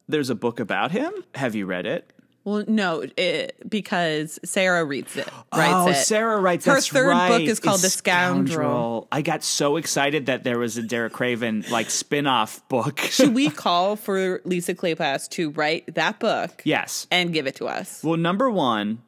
[0.07, 1.13] There's a book about him.
[1.35, 2.11] Have you read it?
[2.45, 5.27] Well, no, it, because Sarah reads it.
[5.53, 5.95] Writes oh, it.
[5.95, 6.65] Sarah writes.
[6.65, 6.71] It.
[6.71, 7.29] Her third right.
[7.29, 9.07] book is called It's The Scoundrel.
[9.11, 12.99] I got so excited that there was a Derek Craven like spin-off book.
[13.11, 17.07] Should we call for Lisa Kleypas to write that book yes.
[17.11, 18.03] and give it to us?
[18.03, 19.03] Well, number one,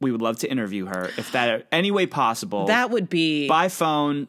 [0.00, 2.66] We would love to interview her if that any way possible.
[2.66, 4.28] That would be by phone,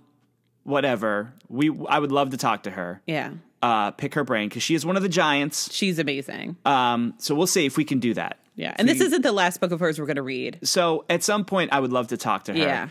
[0.63, 1.33] whatever.
[1.49, 3.01] We I would love to talk to her.
[3.05, 3.33] yeah.
[3.61, 5.73] Uh, pick her brain because she is one of the giants.
[5.73, 6.57] She's amazing.
[6.63, 8.37] Um, so we'll see if we can do that.
[8.55, 8.75] yeah.
[8.77, 10.59] And this isn't the last book of hers we're going to read.
[10.63, 12.57] So at some point, I would love to talk to her.
[12.59, 12.89] Yeah.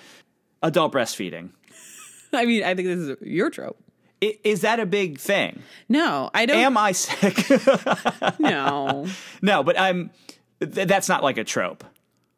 [0.64, 1.50] Adult breastfeeding.
[2.32, 3.78] I mean, I think this is your trope.
[4.24, 5.62] I- Is that a big thing?
[5.88, 6.56] No, I don't.
[6.56, 7.46] Am I sick?
[8.40, 9.06] no.
[9.42, 10.10] no, but I'm.
[10.60, 11.84] Th- that's not like a trope.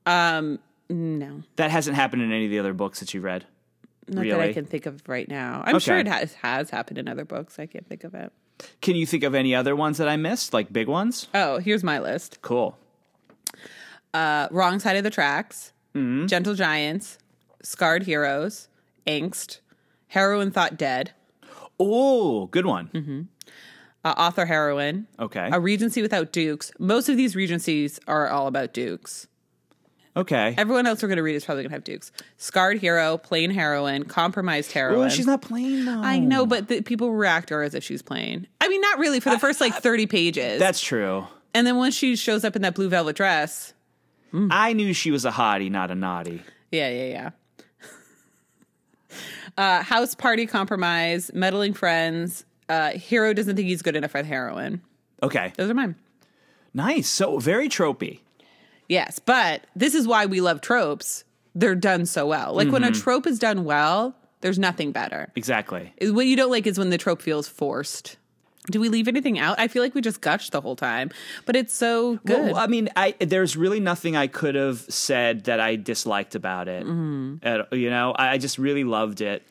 [0.05, 0.59] Um,
[0.91, 1.43] no.
[1.57, 3.47] That hasn't happened in any of the other books that you've read.
[4.09, 5.63] Not that I can think of right now.
[5.65, 7.59] I'm sure it has, has happened in other books.
[7.59, 8.33] I can't think of it.
[8.81, 11.29] Can you think of any other ones that I missed, like big ones?
[11.35, 12.77] Oh, here's my list Cool.
[14.15, 16.27] uh, Wrong Side of the Tracks, Mm-hmm.
[16.27, 17.19] Gentle Giants,
[17.63, 18.69] Scarred Heroes,
[19.07, 19.61] Angst,
[20.09, 21.13] Heroine Thought Dead,
[21.81, 22.89] Oh, good one.
[22.93, 23.21] Mm-hmm.
[24.05, 25.49] uh, Author Heroine, Okay.
[25.53, 26.73] A Regency Without Dukes.
[26.79, 29.28] Most of these Regencies are all about Dukes.
[30.17, 30.55] Okay.
[30.59, 32.11] Everyone else we're going to read is probably going to have Dukes.
[32.39, 34.99] Scarred Hero, Plain Heroine, Compromised Heroine.
[34.99, 36.01] Well, she's not playing though.
[36.01, 38.47] I know, but the, people react to her as if she's plain.
[38.61, 40.59] I mean, not really for the first like 30 pages.
[40.59, 41.27] That's true.
[41.55, 43.75] and then once she shows up in that blue velvet dress,
[44.35, 46.43] I knew she was a hottie, not a naughty.
[46.71, 47.31] yeah, yeah, yeah.
[49.57, 54.29] uh, house party compromise, meddling friends, uh, hero doesn't think he's good enough for the
[54.29, 54.83] heroine.
[55.23, 55.53] Okay.
[55.57, 55.97] Those are mine.
[56.75, 57.09] Nice.
[57.09, 58.21] So very tropey.
[58.89, 61.25] Yes, but this is why we love tropes.
[61.55, 62.55] They're done so well.
[62.55, 65.31] Like when a trope is done well, there's nothing better.
[65.35, 65.93] Exactly.
[66.01, 68.17] What you don't like is when the trope feels forced.
[68.71, 69.59] Do we leave anything out?
[69.59, 71.11] I feel like we just gushed the whole time,
[71.47, 72.53] but it's so good.
[72.53, 76.69] Well, I mean, I there's really nothing I could have said that I disliked about
[76.69, 76.85] it.
[76.85, 77.47] Mm-hmm.
[77.47, 79.43] At- you know, I, I just really loved it.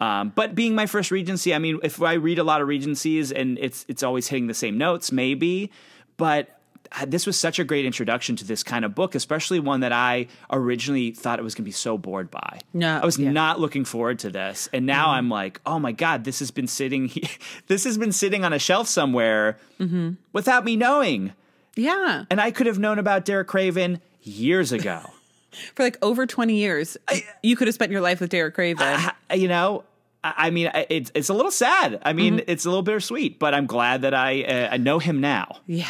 [0.00, 3.32] Um, but being my first Regency, I mean, if I read a lot of Regencies
[3.32, 5.72] and it's it's always hitting the same notes, maybe.
[6.16, 6.59] But
[7.06, 10.26] this was such a great introduction to this kind of book, especially one that I
[10.50, 12.60] originally thought it was going to be so bored by.
[12.74, 13.30] No, I was yeah.
[13.30, 16.66] not looking forward to this, and now I'm like, oh my god, this has been
[16.66, 17.10] sitting,
[17.68, 20.10] this has been sitting on a shelf somewhere Mm-hmm.
[20.32, 21.32] without me knowing.
[21.74, 22.24] yeah.
[22.30, 25.00] And I could have known about Derek Craven years ago.
[25.74, 26.96] For like over 20 years,
[27.42, 28.82] you could have spent your life with Derek Craven.
[28.86, 29.84] I- you know,
[30.22, 31.98] I I mean, it's it's a little sad.
[32.04, 32.50] I mean, Mm-hmm.
[32.50, 35.60] it's a little bittersweet, but I'm glad that I uh, I know him now.
[35.66, 35.86] yeah.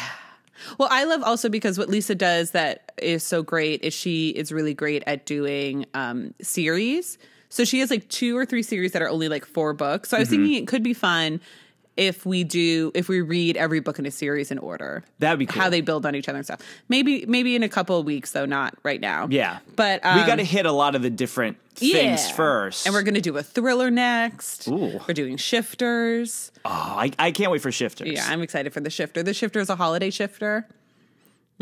[0.77, 4.51] Well, I love also because what Lisa does that is so great is she is
[4.51, 7.17] really great at doing um, series.
[7.49, 10.09] So she has like two or three series that are only like four books.
[10.09, 10.43] So I was Mm-hmm.
[10.43, 11.41] thinking it could be fun
[11.97, 15.03] if we do if we read every book in a series in order.
[15.19, 15.61] That'd be cool.
[15.61, 16.61] How they build on each other and stuff.
[16.89, 19.27] Maybe maybe in a couple of weeks though, not right now.
[19.29, 22.33] Yeah, But um, we got to hit a lot of the different things yeah.
[22.33, 22.85] first.
[22.85, 24.67] And we're going to do a thriller next.
[24.67, 24.99] Ooh.
[25.07, 26.51] We're doing shifters.
[26.65, 28.09] oh, I, I can't wait for shifters.
[28.09, 29.23] Yeah, I'm excited for the shifter.
[29.23, 30.67] The shifter is a holiday shifter.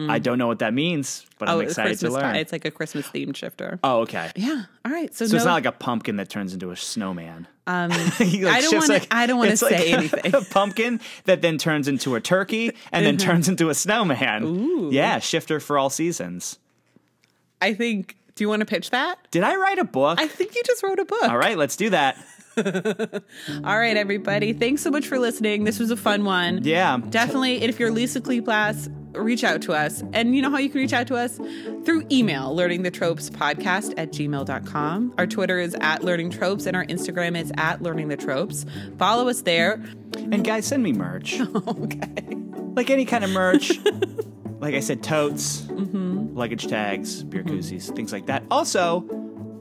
[0.07, 2.23] I don't know what that means, but I'm oh, it's excited to Christmas.
[2.23, 2.35] learn.
[2.37, 3.79] It's like a Christmas themed shifter.
[3.83, 4.31] oh, okay.
[4.35, 4.63] Yeah.
[4.85, 5.13] All right.
[5.13, 7.47] So, So no, it's not like a pumpkin that turns into a snowman.
[7.69, 7.89] Um,
[8.19, 9.15] like, I don't want like- to.
[9.15, 10.33] I don't want to it's like say anything.
[10.33, 14.91] a pumpkin that then turns into a turkey and then turns into a snowman.
[14.91, 16.57] Yeah, shifter for all seasons.
[17.61, 18.15] I think.
[18.35, 19.19] Do you want to pitch that?
[19.31, 20.17] Did I write a book?
[20.19, 21.23] I think you just wrote a book.
[21.23, 22.17] all right, let's do that.
[22.57, 24.53] All right, everybody.
[24.53, 25.63] Thanks so much for listening.
[25.65, 26.61] This was a fun one.
[26.63, 26.97] Yeah.
[27.09, 30.03] Definitely, if you're Lisa Kleypas, reach out to us.
[30.13, 31.37] And you know how you can reach out to us?
[31.85, 35.13] Through email, learning the tropes podcast at gmail.com.
[35.17, 38.65] Our Twitter is at learning tropes and our Instagram is at learning the tropes.
[38.97, 39.83] Follow us there.
[40.15, 41.39] And guys, send me merch.
[41.67, 42.35] Okay.
[42.75, 43.71] like any kind of merch.
[44.59, 46.35] like I said, totes, Mm-hmm.
[46.37, 48.43] luggage tags, beer koozies, things like that.
[48.51, 49.01] Also,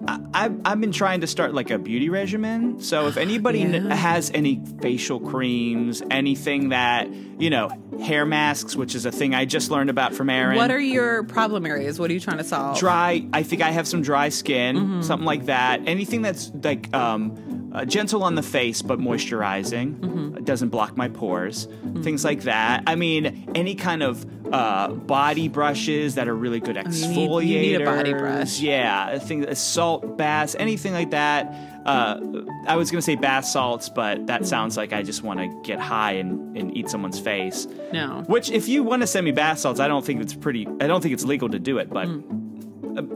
[0.08, 2.80] I, I've, I've been trying to start like a beauty regimen.
[2.80, 7.70] So if anybody n- has any facial creams, anything that, you know,
[8.02, 10.56] hair masks, which is a thing I just learned about from Aaron.
[10.56, 11.98] What are your problem areas?
[11.98, 12.78] What are you trying to solve?
[12.78, 15.02] dry i think i have some dry skin Mm-hmm.
[15.02, 20.44] something like that anything that's like um, uh, gentle on the face but moisturizing Mm-hmm.
[20.44, 21.66] Doesn't block my pores
[22.02, 26.76] things like that i mean any kind of uh, body brushes that are really good
[26.76, 28.60] you exfoliators need- you need a body brush.
[28.60, 31.54] yeah I think salt baths anything like that
[31.86, 32.20] uh,
[32.66, 35.78] I was gonna say bath salts, but that sounds like I just want to get
[35.80, 37.66] high and, and eat someone's face.
[37.94, 38.24] No.
[38.26, 40.66] Which, if you want to send me bath salts, I don't think it's pretty.
[40.82, 42.18] I don't think it's legal to do it, but uh,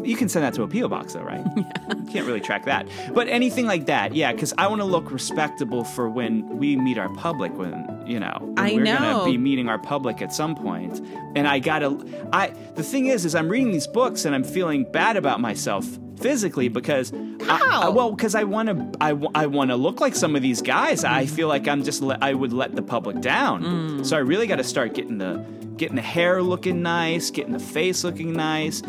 [0.02, 1.44] you can send that to a PO box, though, right?
[1.92, 2.86] You can't really track that.
[3.14, 6.98] But anything like that, yeah, because I want to look respectable for when we meet
[6.98, 7.56] our public.
[7.56, 8.98] When you know, when I we're know.
[8.98, 11.00] gonna be meeting our public at some point,
[11.34, 11.96] and I gotta.
[12.32, 15.86] I the thing is, is I'm reading these books and I'm feeling bad about myself
[16.20, 17.82] physically because I, How?
[17.82, 20.62] I- well because I want to I, I want to look like some of these
[20.62, 24.06] guys I feel like I'm just le- I would let the public down Mm.
[24.06, 25.44] so I really got to start getting the
[25.82, 28.82] getting the hair looking nice, getting the face looking nice,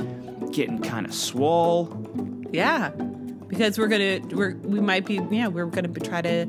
[0.51, 1.89] getting kind of swole.
[2.51, 2.89] Yeah,
[3.47, 6.45] because we're gonna we're we might be yeah we're gonna try to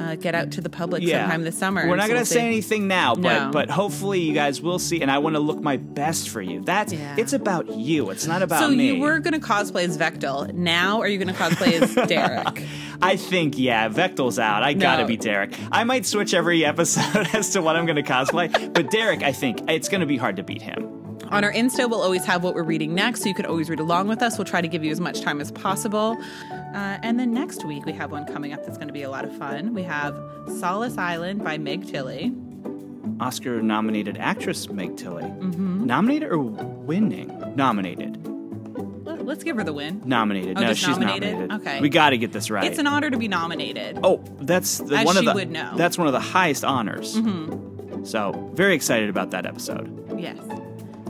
[0.00, 1.22] uh, get out to the public Yeah.
[1.22, 1.86] sometime this summer.
[1.88, 2.46] We're not So going we'll to say see.
[2.46, 3.50] anything now, but No.
[3.52, 6.62] but hopefully you guys will see and I want to look my best for you.
[6.62, 7.14] That's Yeah.
[7.18, 8.10] it's about you.
[8.10, 8.86] It's not about So me.
[8.94, 10.52] you were gonna cosplay as Vektal.
[10.54, 12.62] Now are you gonna cosplay as Derek?
[13.02, 14.62] I think yeah, Vektal's out.
[14.62, 15.54] I got to be Derek.
[15.72, 19.32] I might switch every episode as to what I'm going to cosplay, but Derek, I
[19.32, 20.86] think it's going to be hard to beat him.
[21.30, 23.80] On our Insta, we'll always have what we're reading next, so you can always read
[23.80, 24.36] along with us.
[24.36, 26.18] We'll try to give you as much time as possible.
[26.74, 29.10] Uh, and then next week, we have one coming up that's going to be a
[29.10, 29.74] lot of fun.
[29.74, 30.14] We have
[30.58, 32.32] Solace Island by Meg Tilly.
[33.18, 35.24] Oscar nominated actress Meg Tilly.
[35.24, 35.84] Mm-hmm.
[35.84, 37.28] Nominated or winning?
[37.56, 38.16] Nominated.
[39.04, 40.00] Let- Let's give her the win.
[40.04, 40.56] Nominated.
[40.58, 41.32] Oh, no, she's nominated?
[41.34, 41.60] nominated.
[41.66, 41.80] Okay.
[41.80, 42.64] We got to get this right.
[42.64, 43.98] It's an honor to be nominated.
[44.02, 45.72] Oh, that's the, As one of she the would know.
[45.76, 47.16] that's one of the highest honors.
[47.16, 48.04] Mm-hmm.
[48.04, 50.18] So very excited about that episode.
[50.18, 50.38] Yes.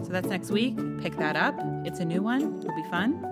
[0.03, 0.77] So that's next week.
[1.03, 1.55] Pick that up.
[1.87, 2.59] It's a new one.
[2.61, 3.23] It'll be fun.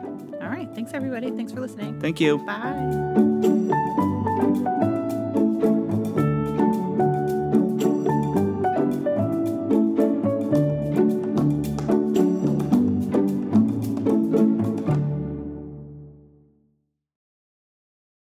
[0.40, 0.68] All right.
[0.74, 1.30] Thanks, everybody.
[1.30, 2.00] Thanks for listening.
[2.00, 2.38] Thank you.
[2.38, 3.74] Bye.